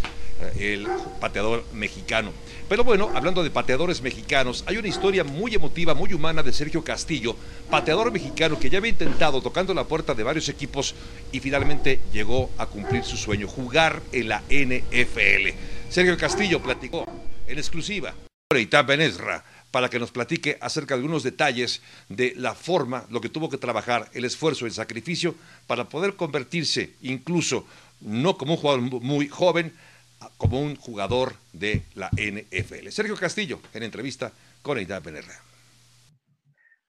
[0.40, 0.87] eh, el
[1.20, 2.33] pateador mexicano.
[2.68, 6.83] Pero bueno, hablando de pateadores mexicanos, hay una historia muy emotiva, muy humana de Sergio
[6.83, 7.37] Castillo,
[7.70, 10.96] pateador mexicano que ya había intentado tocando la puerta de varios equipos
[11.31, 15.55] y finalmente llegó a cumplir su sueño, jugar en la NFL.
[15.88, 17.07] Sergio Castillo platicó
[17.46, 18.12] en exclusiva
[18.48, 23.20] con Eitan Benesra para que nos platique acerca de algunos detalles de la forma, lo
[23.20, 25.37] que tuvo que trabajar, el esfuerzo, el sacrificio
[25.68, 27.64] para poder convertirse incluso,
[28.00, 29.72] no como un jugador muy joven,
[30.37, 32.88] como un jugador de la NFL.
[32.88, 35.35] Sergio Castillo, en entrevista con Eitan Benesra.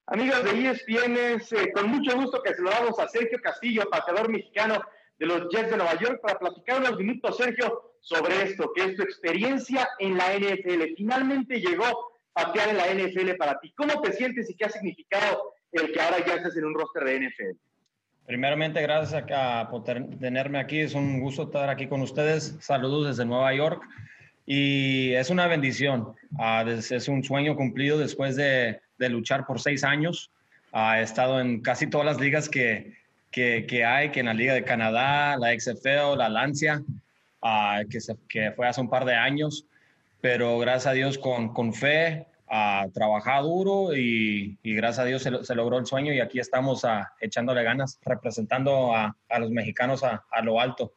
[0.08, 4.30] Amigos de E ESPN, es eh, con mucho gusto que saludamos a Sergio Castillo, pateador
[4.30, 4.82] mexicano
[5.20, 8.96] de los Jets de Nueva York, para platicar unos minutos, Sergio, sobre esto, que es
[8.96, 10.96] tu experiencia en la NFL.
[10.96, 13.74] Finalmente llegó patear en la NFL para ti.
[13.76, 17.04] ¿Cómo te sientes y qué ha significado el que ahora ya estés en un roster
[17.04, 17.67] de NFL?
[18.32, 20.80] Primeramente, gracias a- por ten- tenerme aquí.
[20.82, 22.58] Es un gusto estar aquí con ustedes.
[22.60, 23.82] Saludos desde Nueva York.
[24.46, 26.14] Y es una bendición.
[26.38, 30.30] Ah, es, es un sueño cumplido después de, de luchar por seis años.
[30.74, 32.96] Ah, he estado en casi todas las ligas que,
[33.32, 36.82] que, que hay, que en la Liga de Canadá, la XFL, la Lancia,
[37.42, 39.66] ah, que, se- que fue hace un par de años.
[40.20, 45.22] Pero gracias a Dios con, con fe, a trabajar duro y, y gracias a Dios
[45.22, 49.52] se, se logró el sueño y aquí estamos ah, echándole ganas, representando a, a los
[49.52, 50.94] mexicanos a, a lo alto.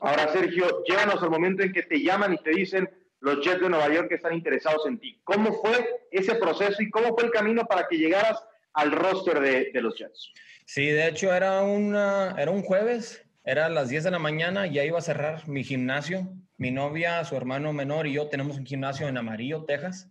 [0.00, 2.88] Ahora, Sergio, llévanos al momento en que te llaman y te dicen,
[3.20, 5.18] los Jets de Nueva York que están interesados en ti.
[5.24, 8.38] ¿Cómo fue ese proceso y cómo fue el camino para que llegaras
[8.74, 10.30] al roster de, de los Jets?
[10.66, 14.84] Sí, de hecho era, una, era un jueves, era las 10 de la mañana, ya
[14.84, 16.28] iba a cerrar mi gimnasio.
[16.56, 20.08] Mi novia, su hermano menor y yo tenemos un gimnasio en Amarillo, Texas.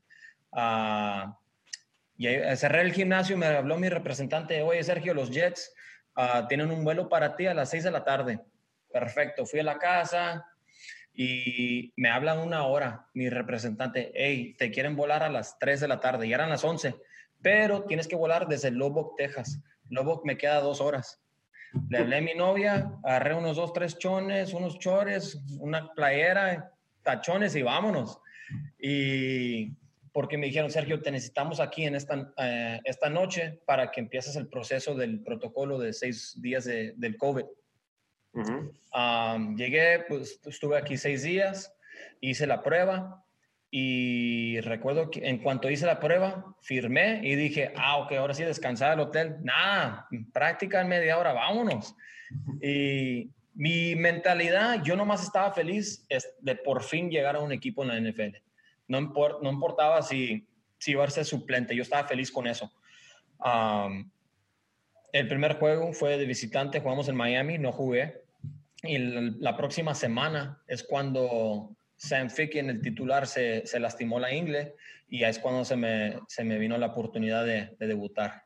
[0.55, 1.33] Uh,
[2.17, 5.73] y cerré el gimnasio, me habló mi representante, oye Sergio, los Jets
[6.15, 8.39] uh, tienen un vuelo para ti a las 6 de la tarde.
[8.91, 10.45] Perfecto, fui a la casa
[11.13, 15.87] y me hablan una hora mi representante, hey, te quieren volar a las 3 de
[15.87, 16.95] la tarde, y eran las 11,
[17.41, 19.59] pero tienes que volar desde Lubbock, Texas.
[19.89, 21.21] Lubbock me queda dos horas.
[21.89, 27.55] Le hablé a mi novia, agarré unos dos, tres chones, unos chores, una playera, tachones
[27.55, 28.19] y vámonos.
[28.79, 29.75] Y
[30.13, 34.35] porque me dijeron, Sergio, te necesitamos aquí en esta, eh, esta noche para que empieces
[34.35, 37.45] el proceso del protocolo de seis días de, del COVID.
[39.57, 41.75] llegué, pues estuve aquí seis días,
[42.21, 43.25] hice la prueba
[43.71, 48.43] y recuerdo que en cuanto hice la prueba, firmé y dije, ah, ok, ahora sí
[48.43, 49.37] descansar al hotel.
[49.41, 51.95] Nada, práctica en media hora, vámonos.
[52.61, 56.05] Y mi mentalidad, yo nomás estaba feliz
[56.39, 58.42] de por fin llegar a un equipo en la NFL.
[58.87, 62.71] No, importaba si, si iba a ser suplente, yo estaba feliz con eso.
[65.11, 68.23] el primer juego fue de visitante, jugamos en Miami, no jugué.
[68.83, 74.75] Y la próxima semana es cuando Sam en el titular, se, se, lastimó la ingle
[75.07, 78.43] y es cuando se me, se me vino la oportunidad de, de, debutar.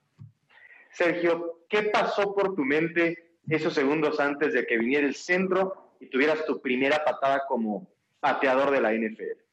[0.92, 6.08] Sergio, ¿qué pasó por tu mente esos segundos antes de que viniera el centro y
[6.08, 9.47] tuvieras tu primera patada como pateador de la NFL?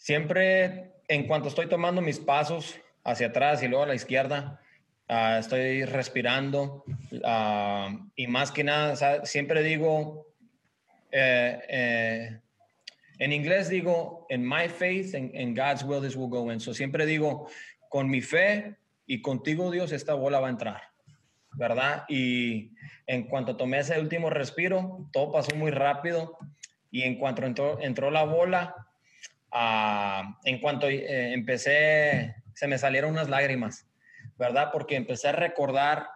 [0.00, 4.58] Siempre, en cuanto estoy tomando mis pasos hacia atrás y luego a la izquierda,
[5.10, 10.26] uh, estoy respirando uh, y más que nada, siempre digo,
[11.12, 12.40] eh, eh,
[13.18, 16.60] en inglés digo, en my faith, en, God's will, this will go in.
[16.60, 17.50] So siempre digo,
[17.90, 20.80] con mi fe y contigo, Dios, esta bola va a entrar,
[21.52, 22.06] ¿verdad?
[22.08, 22.72] Y
[23.06, 26.38] en cuanto tomé ese último respiro, todo pasó muy rápido.
[26.90, 28.74] Y en cuanto entró, entró la bola,
[29.52, 33.86] uh, en cuanto eh, empecé, se me salieron unas lágrimas,
[34.36, 34.70] ¿verdad?
[34.72, 36.08] Porque empecé a recordar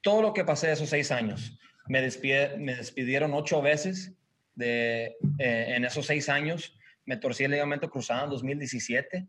[0.00, 1.58] todo lo que pasé esos seis años.
[1.86, 4.12] Me, despidieron ocho veces
[4.58, 6.78] eh, en esos seis años.
[7.04, 9.26] Me torcí el ligamento cruzado en 2017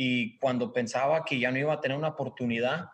[0.00, 2.86] y cuando pensaba que ya no iba a tener una oportunidad,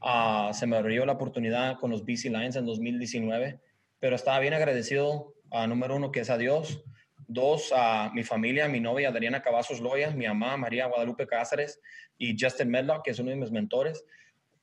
[0.00, 3.60] uh, se me abrió la oportunidad con los BC Lions en 2019,
[3.98, 6.82] pero estaba bien agradecido, a número uno, que es a Dios,
[7.28, 11.80] dos, a mi familia, mi novia Adriana Cavazos Loya, mi mamá María Guadalupe Cáceres
[12.18, 14.04] y Justin Medlock, que es uno de mis mentores.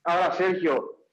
[0.03, 1.05] Ahora, Sergio,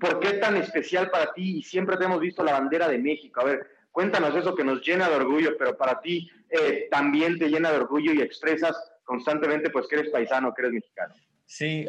[0.00, 1.58] ¿por qué tan especial para ti?
[1.58, 3.40] Y siempre te hemos visto la bandera de México.
[3.40, 7.48] A ver, Cuéntanos eso que nos llena de orgullo, pero para ti eh, también te
[7.48, 11.14] llena de orgullo y expresas constantemente pues que eres paisano, que eres mexicano.
[11.46, 11.86] Sí,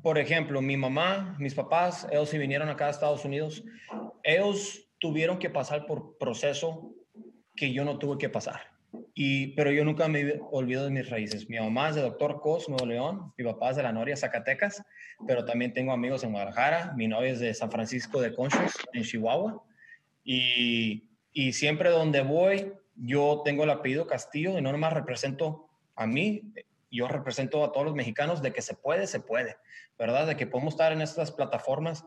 [0.00, 3.64] por ejemplo, mi mamá, mis papás, ellos si vinieron acá a Estados Unidos,
[4.22, 6.91] ellos tuvieron que pasar por proceso
[7.54, 8.72] que yo no tuve que pasar.
[9.14, 11.48] Y, pero yo nunca me olvido de mis raíces.
[11.48, 13.32] Mi mamá es de Doctor Cos, Nuevo León.
[13.38, 14.82] Mi papá es de La Noria, Zacatecas.
[15.26, 16.92] Pero también tengo amigos en Guadalajara.
[16.94, 19.62] Mi novia es de San Francisco de Conchos, en Chihuahua.
[20.24, 26.06] Y, y siempre donde voy, yo tengo el apellido Castillo y no nomás represento a
[26.06, 26.52] mí,
[26.90, 29.56] yo represento a todos los mexicanos de que se puede, se puede,
[29.98, 30.26] ¿verdad?
[30.26, 32.04] De que podemos estar en estas plataformas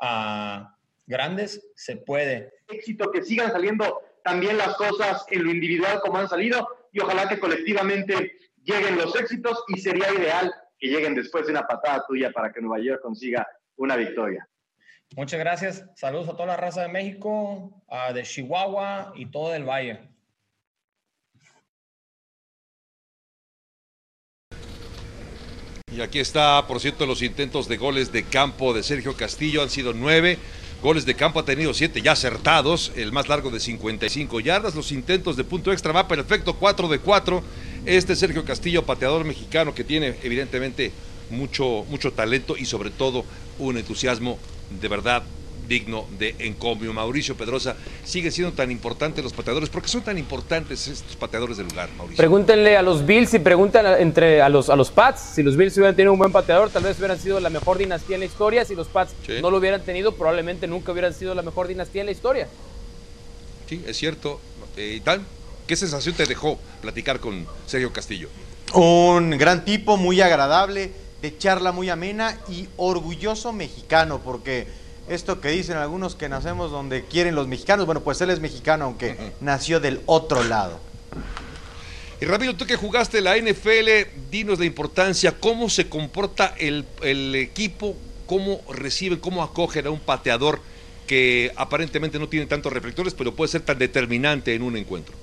[0.00, 0.66] uh,
[1.06, 2.52] grandes, se puede.
[2.68, 7.28] Éxito, que sigan saliendo también las cosas en lo individual como han salido y ojalá
[7.28, 8.32] que colectivamente
[8.64, 12.62] lleguen los éxitos y sería ideal que lleguen después de una patada tuya para que
[12.62, 13.46] Nueva York consiga
[13.76, 14.48] una victoria.
[15.14, 15.84] Muchas gracias.
[15.94, 20.08] Saludos a toda la raza de México, de Chihuahua y todo el valle.
[25.92, 29.70] Y aquí está, por cierto, los intentos de goles de campo de Sergio Castillo han
[29.70, 30.38] sido nueve.
[30.84, 34.74] Goles de campo ha tenido siete ya acertados, el más largo de 55 yardas.
[34.74, 37.42] Los intentos de punto extra va perfecto, 4 de 4.
[37.86, 40.92] Este Sergio Castillo, pateador mexicano que tiene evidentemente
[41.30, 43.24] mucho, mucho talento y sobre todo
[43.58, 44.38] un entusiasmo
[44.78, 45.22] de verdad
[45.68, 46.92] digno de encomio.
[46.92, 49.68] Mauricio Pedrosa, sigue siendo tan importante los pateadores.
[49.68, 52.16] ¿Por qué son tan importantes estos pateadores del lugar, Mauricio?
[52.16, 55.20] Pregúntenle a los Bills y preguntan entre a los, a los Pats.
[55.34, 58.16] Si los Bills hubieran tenido un buen pateador, tal vez hubieran sido la mejor dinastía
[58.16, 58.64] en la historia.
[58.64, 62.06] Si los Pats no lo hubieran tenido, probablemente nunca hubieran sido la mejor dinastía en
[62.06, 62.48] la historia.
[63.68, 64.40] Sí, es cierto.
[64.76, 65.00] Eh,
[65.66, 68.28] ¿Qué sensación te dejó platicar con Sergio Castillo?
[68.74, 70.92] Un gran tipo, muy agradable
[71.24, 74.66] de charla muy amena y orgulloso mexicano, porque
[75.08, 78.86] esto que dicen algunos que nacemos donde quieren los mexicanos, bueno, pues él es mexicano,
[78.86, 80.80] aunque nació del otro lado.
[82.20, 87.34] Y Ramiro, tú que jugaste la NFL, dinos la importancia, cómo se comporta el, el
[87.34, 87.96] equipo,
[88.26, 90.60] cómo reciben, cómo acogen a un pateador
[91.06, 95.14] que aparentemente no tiene tantos reflectores, pero puede ser tan determinante en un encuentro.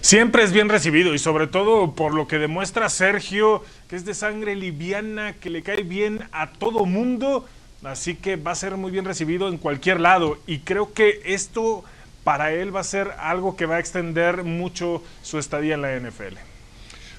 [0.00, 4.14] Siempre es bien recibido y sobre todo por lo que demuestra Sergio, que es de
[4.14, 7.46] sangre liviana, que le cae bien a todo mundo,
[7.84, 11.84] así que va a ser muy bien recibido en cualquier lado y creo que esto
[12.24, 15.96] para él va a ser algo que va a extender mucho su estadía en la
[15.98, 16.36] NFL.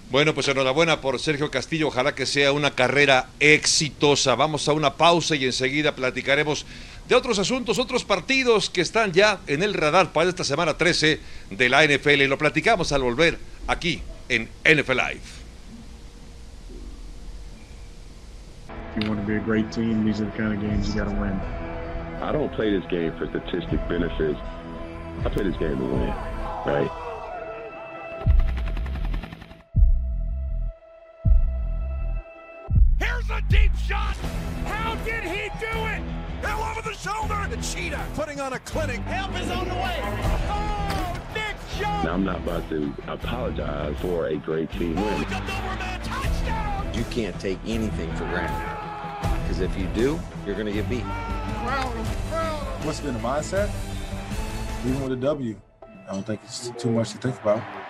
[0.09, 1.87] Bueno, pues enhorabuena por Sergio Castillo.
[1.87, 4.35] Ojalá que sea una carrera exitosa.
[4.35, 6.65] Vamos a una pausa y enseguida platicaremos
[7.07, 11.19] de otros asuntos, otros partidos que están ya en el radar para esta semana 13
[11.49, 12.23] de la NFL.
[12.25, 15.42] Lo platicamos al volver aquí en NFL Live.
[18.95, 21.09] You want to be a great team, these are the kind of games you got
[21.09, 21.33] to win.
[22.21, 24.39] I don't play this game for statistic benefits.
[25.25, 26.09] I play this game to win,
[26.65, 26.91] right?
[32.99, 34.15] Here's a deep shot.
[34.65, 36.03] How did he do it?
[36.45, 37.47] Hill over the shoulder.
[37.49, 38.99] The cheetah putting on a clinic.
[39.01, 39.99] Help is on the way.
[40.49, 42.05] Oh, Nick Chubb.
[42.05, 45.25] Now, I'm not about to apologize for a great team win.
[46.93, 48.82] You can't take anything for granted.
[49.53, 51.03] Because if you do, you're going to get beat.
[52.81, 53.69] What's been the mindset?
[54.83, 55.55] Even with a W,
[56.09, 57.82] I don't think it's too much to think about.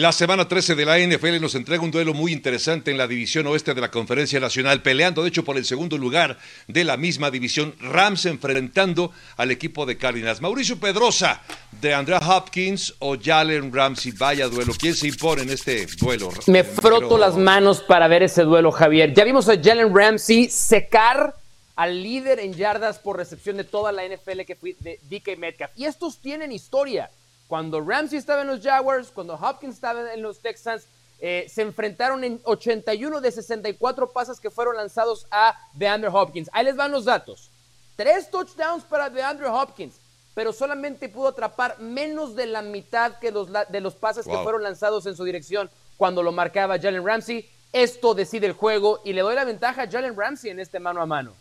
[0.00, 3.46] La semana 13 de la NFL nos entrega un duelo muy interesante en la división
[3.48, 6.38] oeste de la Conferencia Nacional, peleando de hecho por el segundo lugar
[6.68, 10.40] de la misma división, Rams enfrentando al equipo de Cardinals.
[10.40, 11.42] Mauricio Pedrosa,
[11.82, 14.72] de Andrea Hopkins o Jalen Ramsey, vaya duelo.
[14.72, 16.30] ¿Quién se impone en este duelo?
[16.46, 19.12] Me froto Pero- las manos para ver ese duelo, Javier.
[19.12, 21.34] Ya vimos a Jalen Ramsey secar
[21.76, 25.72] al líder en yardas por recepción de toda la NFL que fue de DK Metcalf.
[25.76, 27.10] Y estos tienen historia.
[27.50, 30.86] Cuando Ramsey estaba en los Jaguars, cuando Hopkins estaba en los Texans,
[31.18, 36.48] eh, se enfrentaron en 81 de 64 pases que fueron lanzados a DeAndre Hopkins.
[36.52, 37.50] Ahí les van los datos.
[37.96, 39.96] Tres touchdowns para DeAndre Hopkins,
[40.32, 44.62] pero solamente pudo atrapar menos de la mitad que los, de los pases que fueron
[44.62, 47.50] lanzados en su dirección cuando lo marcaba Jalen Ramsey.
[47.72, 51.02] Esto decide el juego y le doy la ventaja a Jalen Ramsey en este mano
[51.02, 51.34] a mano.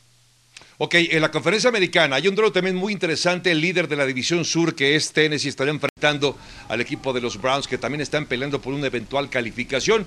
[0.78, 3.52] Ok, en la conferencia americana hay un duelo también muy interesante.
[3.52, 6.38] El líder de la división sur, que es Tennessee, estará enfrentando
[6.70, 10.06] al equipo de los Browns, que también están peleando por una eventual calificación.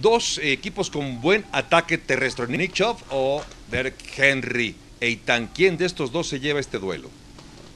[0.00, 4.76] Dos equipos con buen ataque terrestre, Nick Chubb o Derek Henry.
[5.00, 7.10] Eitan, ¿quién de estos dos se lleva este duelo?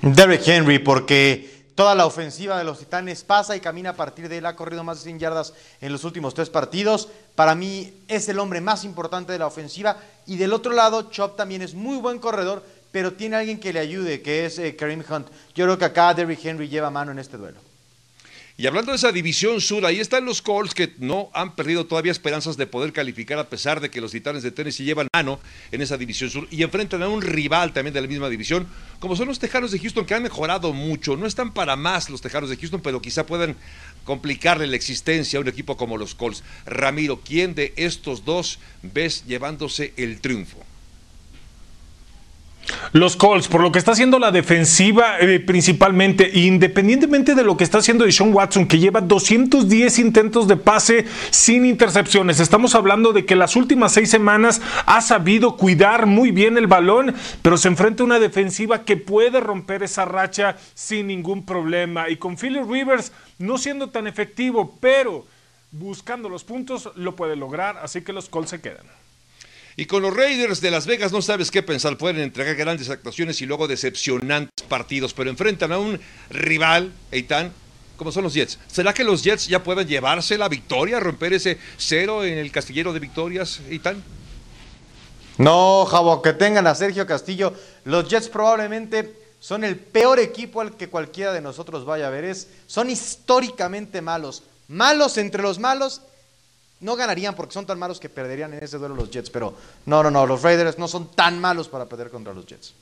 [0.03, 4.39] Derrick Henry, porque toda la ofensiva de los Titanes pasa y camina a partir de
[4.39, 4.47] él.
[4.47, 7.09] Ha corrido más de 100 yardas en los últimos tres partidos.
[7.37, 9.97] Para mí es el hombre más importante de la ofensiva.
[10.27, 13.79] Y del otro lado, Chop también es muy buen corredor, pero tiene alguien que le
[13.79, 15.29] ayude, que es eh, Kareem Hunt.
[15.55, 17.68] Yo creo que acá Derrick Henry lleva mano en este duelo.
[18.61, 22.11] Y hablando de esa división sur, ahí están los Colts que no han perdido todavía
[22.11, 25.39] esperanzas de poder calificar a pesar de que los Titanes de Tennessee llevan mano
[25.71, 28.67] en esa división sur y enfrentan a un rival también de la misma división,
[28.99, 31.17] como son los Tejanos de Houston que han mejorado mucho.
[31.17, 33.55] No están para más los Tejanos de Houston, pero quizá puedan
[34.03, 36.43] complicarle la existencia a un equipo como los Colts.
[36.67, 40.68] Ramiro, ¿quién de estos dos ves llevándose el triunfo?
[42.93, 47.65] Los Colts, por lo que está haciendo la defensiva eh, principalmente, independientemente de lo que
[47.65, 52.41] está haciendo Deshaun Watson, que lleva 210 intentos de pase sin intercepciones.
[52.41, 57.15] Estamos hablando de que las últimas seis semanas ha sabido cuidar muy bien el balón,
[57.43, 62.09] pero se enfrenta a una defensiva que puede romper esa racha sin ningún problema.
[62.09, 65.27] Y con Philip Rivers no siendo tan efectivo, pero
[65.71, 68.87] buscando los puntos lo puede lograr, así que los Colts se quedan.
[69.79, 71.97] Y con los Raiders de Las Vegas no sabes qué pensar.
[71.97, 76.01] Pueden entregar grandes actuaciones y luego decepcionantes partidos, pero enfrentan a un
[76.31, 77.53] rival, Eitan,
[77.97, 78.59] como son los Jets.
[78.67, 82.93] ¿Será que los Jets ya puedan llevarse la victoria, romper ese cero en el castillero
[82.93, 84.03] de victorias, Eitan?
[85.37, 87.55] No, Javo, que tengan a Sergio Castillo.
[87.85, 92.25] Los Jets probablemente son el peor equipo al que cualquiera de nosotros vaya a ver.
[92.25, 94.43] Es, son históricamente malos.
[94.67, 96.03] Malos entre los malos.
[96.81, 99.31] No ganarían porque son tan malos que perderían en ese duelo los Jets.
[99.31, 99.57] Pero
[99.87, 100.27] no, no, no.
[100.27, 102.75] Los Raiders no son tan malos para perder contra los Jets.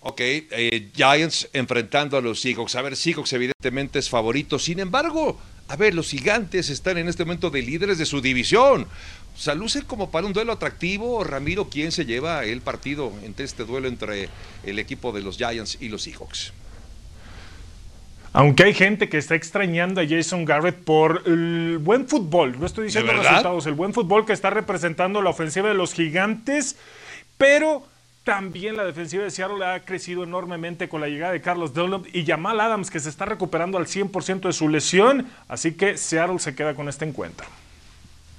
[0.00, 2.74] Ok, eh, Giants enfrentando a los Seahawks.
[2.74, 4.58] A ver, Seahawks evidentemente es favorito.
[4.58, 8.86] Sin embargo, a ver, los gigantes están en este momento de líderes de su división.
[8.86, 11.24] O como para un duelo atractivo.
[11.24, 14.28] Ramiro, ¿quién se lleva el partido entre este duelo entre
[14.64, 16.52] el equipo de los Giants y los Seahawks?
[18.36, 22.86] Aunque hay gente que está extrañando a Jason Garrett por el buen fútbol, no estoy
[22.86, 26.76] diciendo resultados, el buen fútbol que está representando la ofensiva de los gigantes,
[27.38, 27.84] pero
[28.24, 32.24] También la defensiva de Seattle ha crecido enormemente con la llegada de Carlos Dunlop y
[32.24, 35.28] Jamal Adams, que se está recuperando al 100% de su lesión.
[35.46, 37.46] Así que Seattle se queda con este encuentro.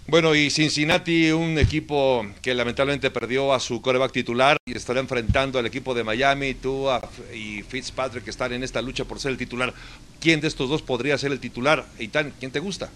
[0.08, 5.58] Bueno, y Cincinnati, un equipo que lamentablemente perdió a su coreback titular y estará enfrentando
[5.58, 6.88] al equipo de Miami, tú
[7.34, 9.74] y Fitzpatrick que están en esta lucha por ser el titular.
[10.20, 11.88] ¿Quién de estos dos podría ser el titular?
[11.97, 12.91] Eitan, ¿quién te gusta?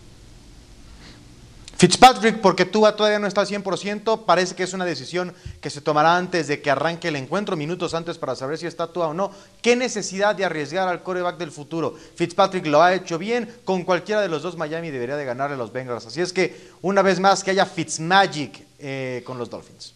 [1.80, 5.80] Fitzpatrick, porque Tua todavía no está al 100%, parece que es una decisión que se
[5.80, 9.14] tomará antes de que arranque el encuentro, minutos antes para saber si está Tua o
[9.14, 9.32] no.
[9.62, 11.98] ¿Qué necesidad de arriesgar al coreback del futuro?
[12.16, 15.58] Fitzpatrick lo ha hecho bien, con cualquiera de los dos Miami debería de ganarle a
[15.58, 16.06] los Bengals.
[16.06, 19.94] Así es que, una vez más, que haya Fitzmagic eh, con los Dolphins.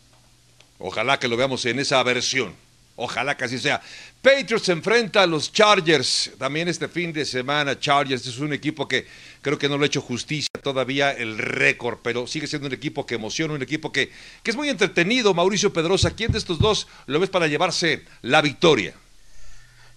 [0.79, 2.55] Ojalá que lo veamos en esa versión.
[2.95, 3.81] Ojalá que así sea.
[4.21, 7.77] Patriots enfrenta a los Chargers también este fin de semana.
[7.77, 9.07] Chargers es un equipo que
[9.43, 13.05] creo que no le ha hecho justicia todavía el récord, pero sigue siendo un equipo
[13.05, 14.09] que emociona, un equipo que,
[14.41, 15.35] que es muy entretenido.
[15.35, 18.95] Mauricio Pedrosa, ¿quién de estos dos lo ves para llevarse la victoria?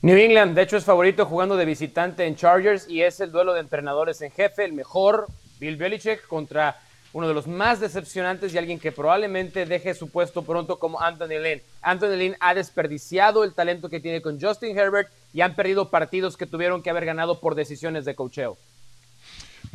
[0.03, 3.55] New England, de hecho, es favorito jugando de visitante en Chargers y es el duelo
[3.55, 5.27] de entrenadores en jefe, el mejor,
[5.59, 6.79] Bill Belichick, contra
[7.13, 11.39] uno de los más decepcionantes y alguien que probablemente deje su puesto pronto como Anthony
[11.41, 11.63] Lynn.
[11.81, 16.37] Anthony Lynn ha desperdiciado el talento que tiene con Justin Herbert y han perdido partidos
[16.37, 18.59] que tuvieron que haber ganado por decisiones de cocheo.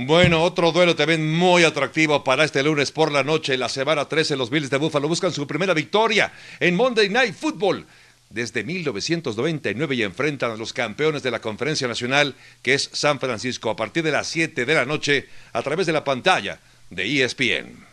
[0.04, 3.56] Bueno, otro duelo también muy atractivo para este lunes por la noche.
[3.56, 7.86] La semana 13, los Bills de Buffalo buscan su primera victoria en Monday Night Football
[8.28, 12.34] desde 1999 y enfrentan a los campeones de la Conferencia Nacional,
[12.64, 15.94] que es San Francisco, a partir de las 7 de la noche a través de
[15.94, 17.91] la pantalla de ESPN.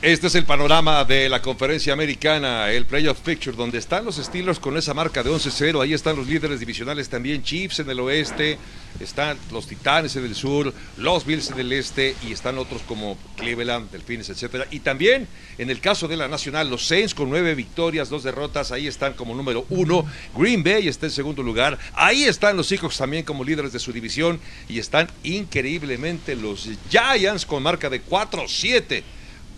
[0.00, 4.60] Este es el panorama de la conferencia americana, el Playoff Picture, donde están los Steelers
[4.60, 5.82] con esa marca de 11-0.
[5.82, 8.58] Ahí están los líderes divisionales también, Chiefs en el oeste,
[9.00, 13.18] están los Titanes en el sur, los Bills en el este y están otros como
[13.36, 14.68] Cleveland, Delfines, etcétera.
[14.70, 15.26] Y también
[15.58, 19.14] en el caso de la Nacional, los Saints con nueve victorias, dos derrotas, ahí están
[19.14, 20.06] como número uno.
[20.36, 21.76] Green Bay está en segundo lugar.
[21.94, 24.38] Ahí están los Seahawks también como líderes de su división
[24.68, 29.02] y están increíblemente los Giants con marca de 4-7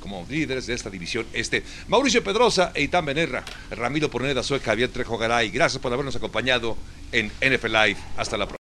[0.01, 1.63] como líderes de esta división este.
[1.89, 5.51] Mauricio Pedrosa, Eitan Benerra, Ramiro Porneda, soy Javier Trejo Garay.
[5.51, 6.77] Gracias por habernos acompañado
[7.13, 7.97] en NFL Live.
[8.17, 8.60] Hasta la próxima.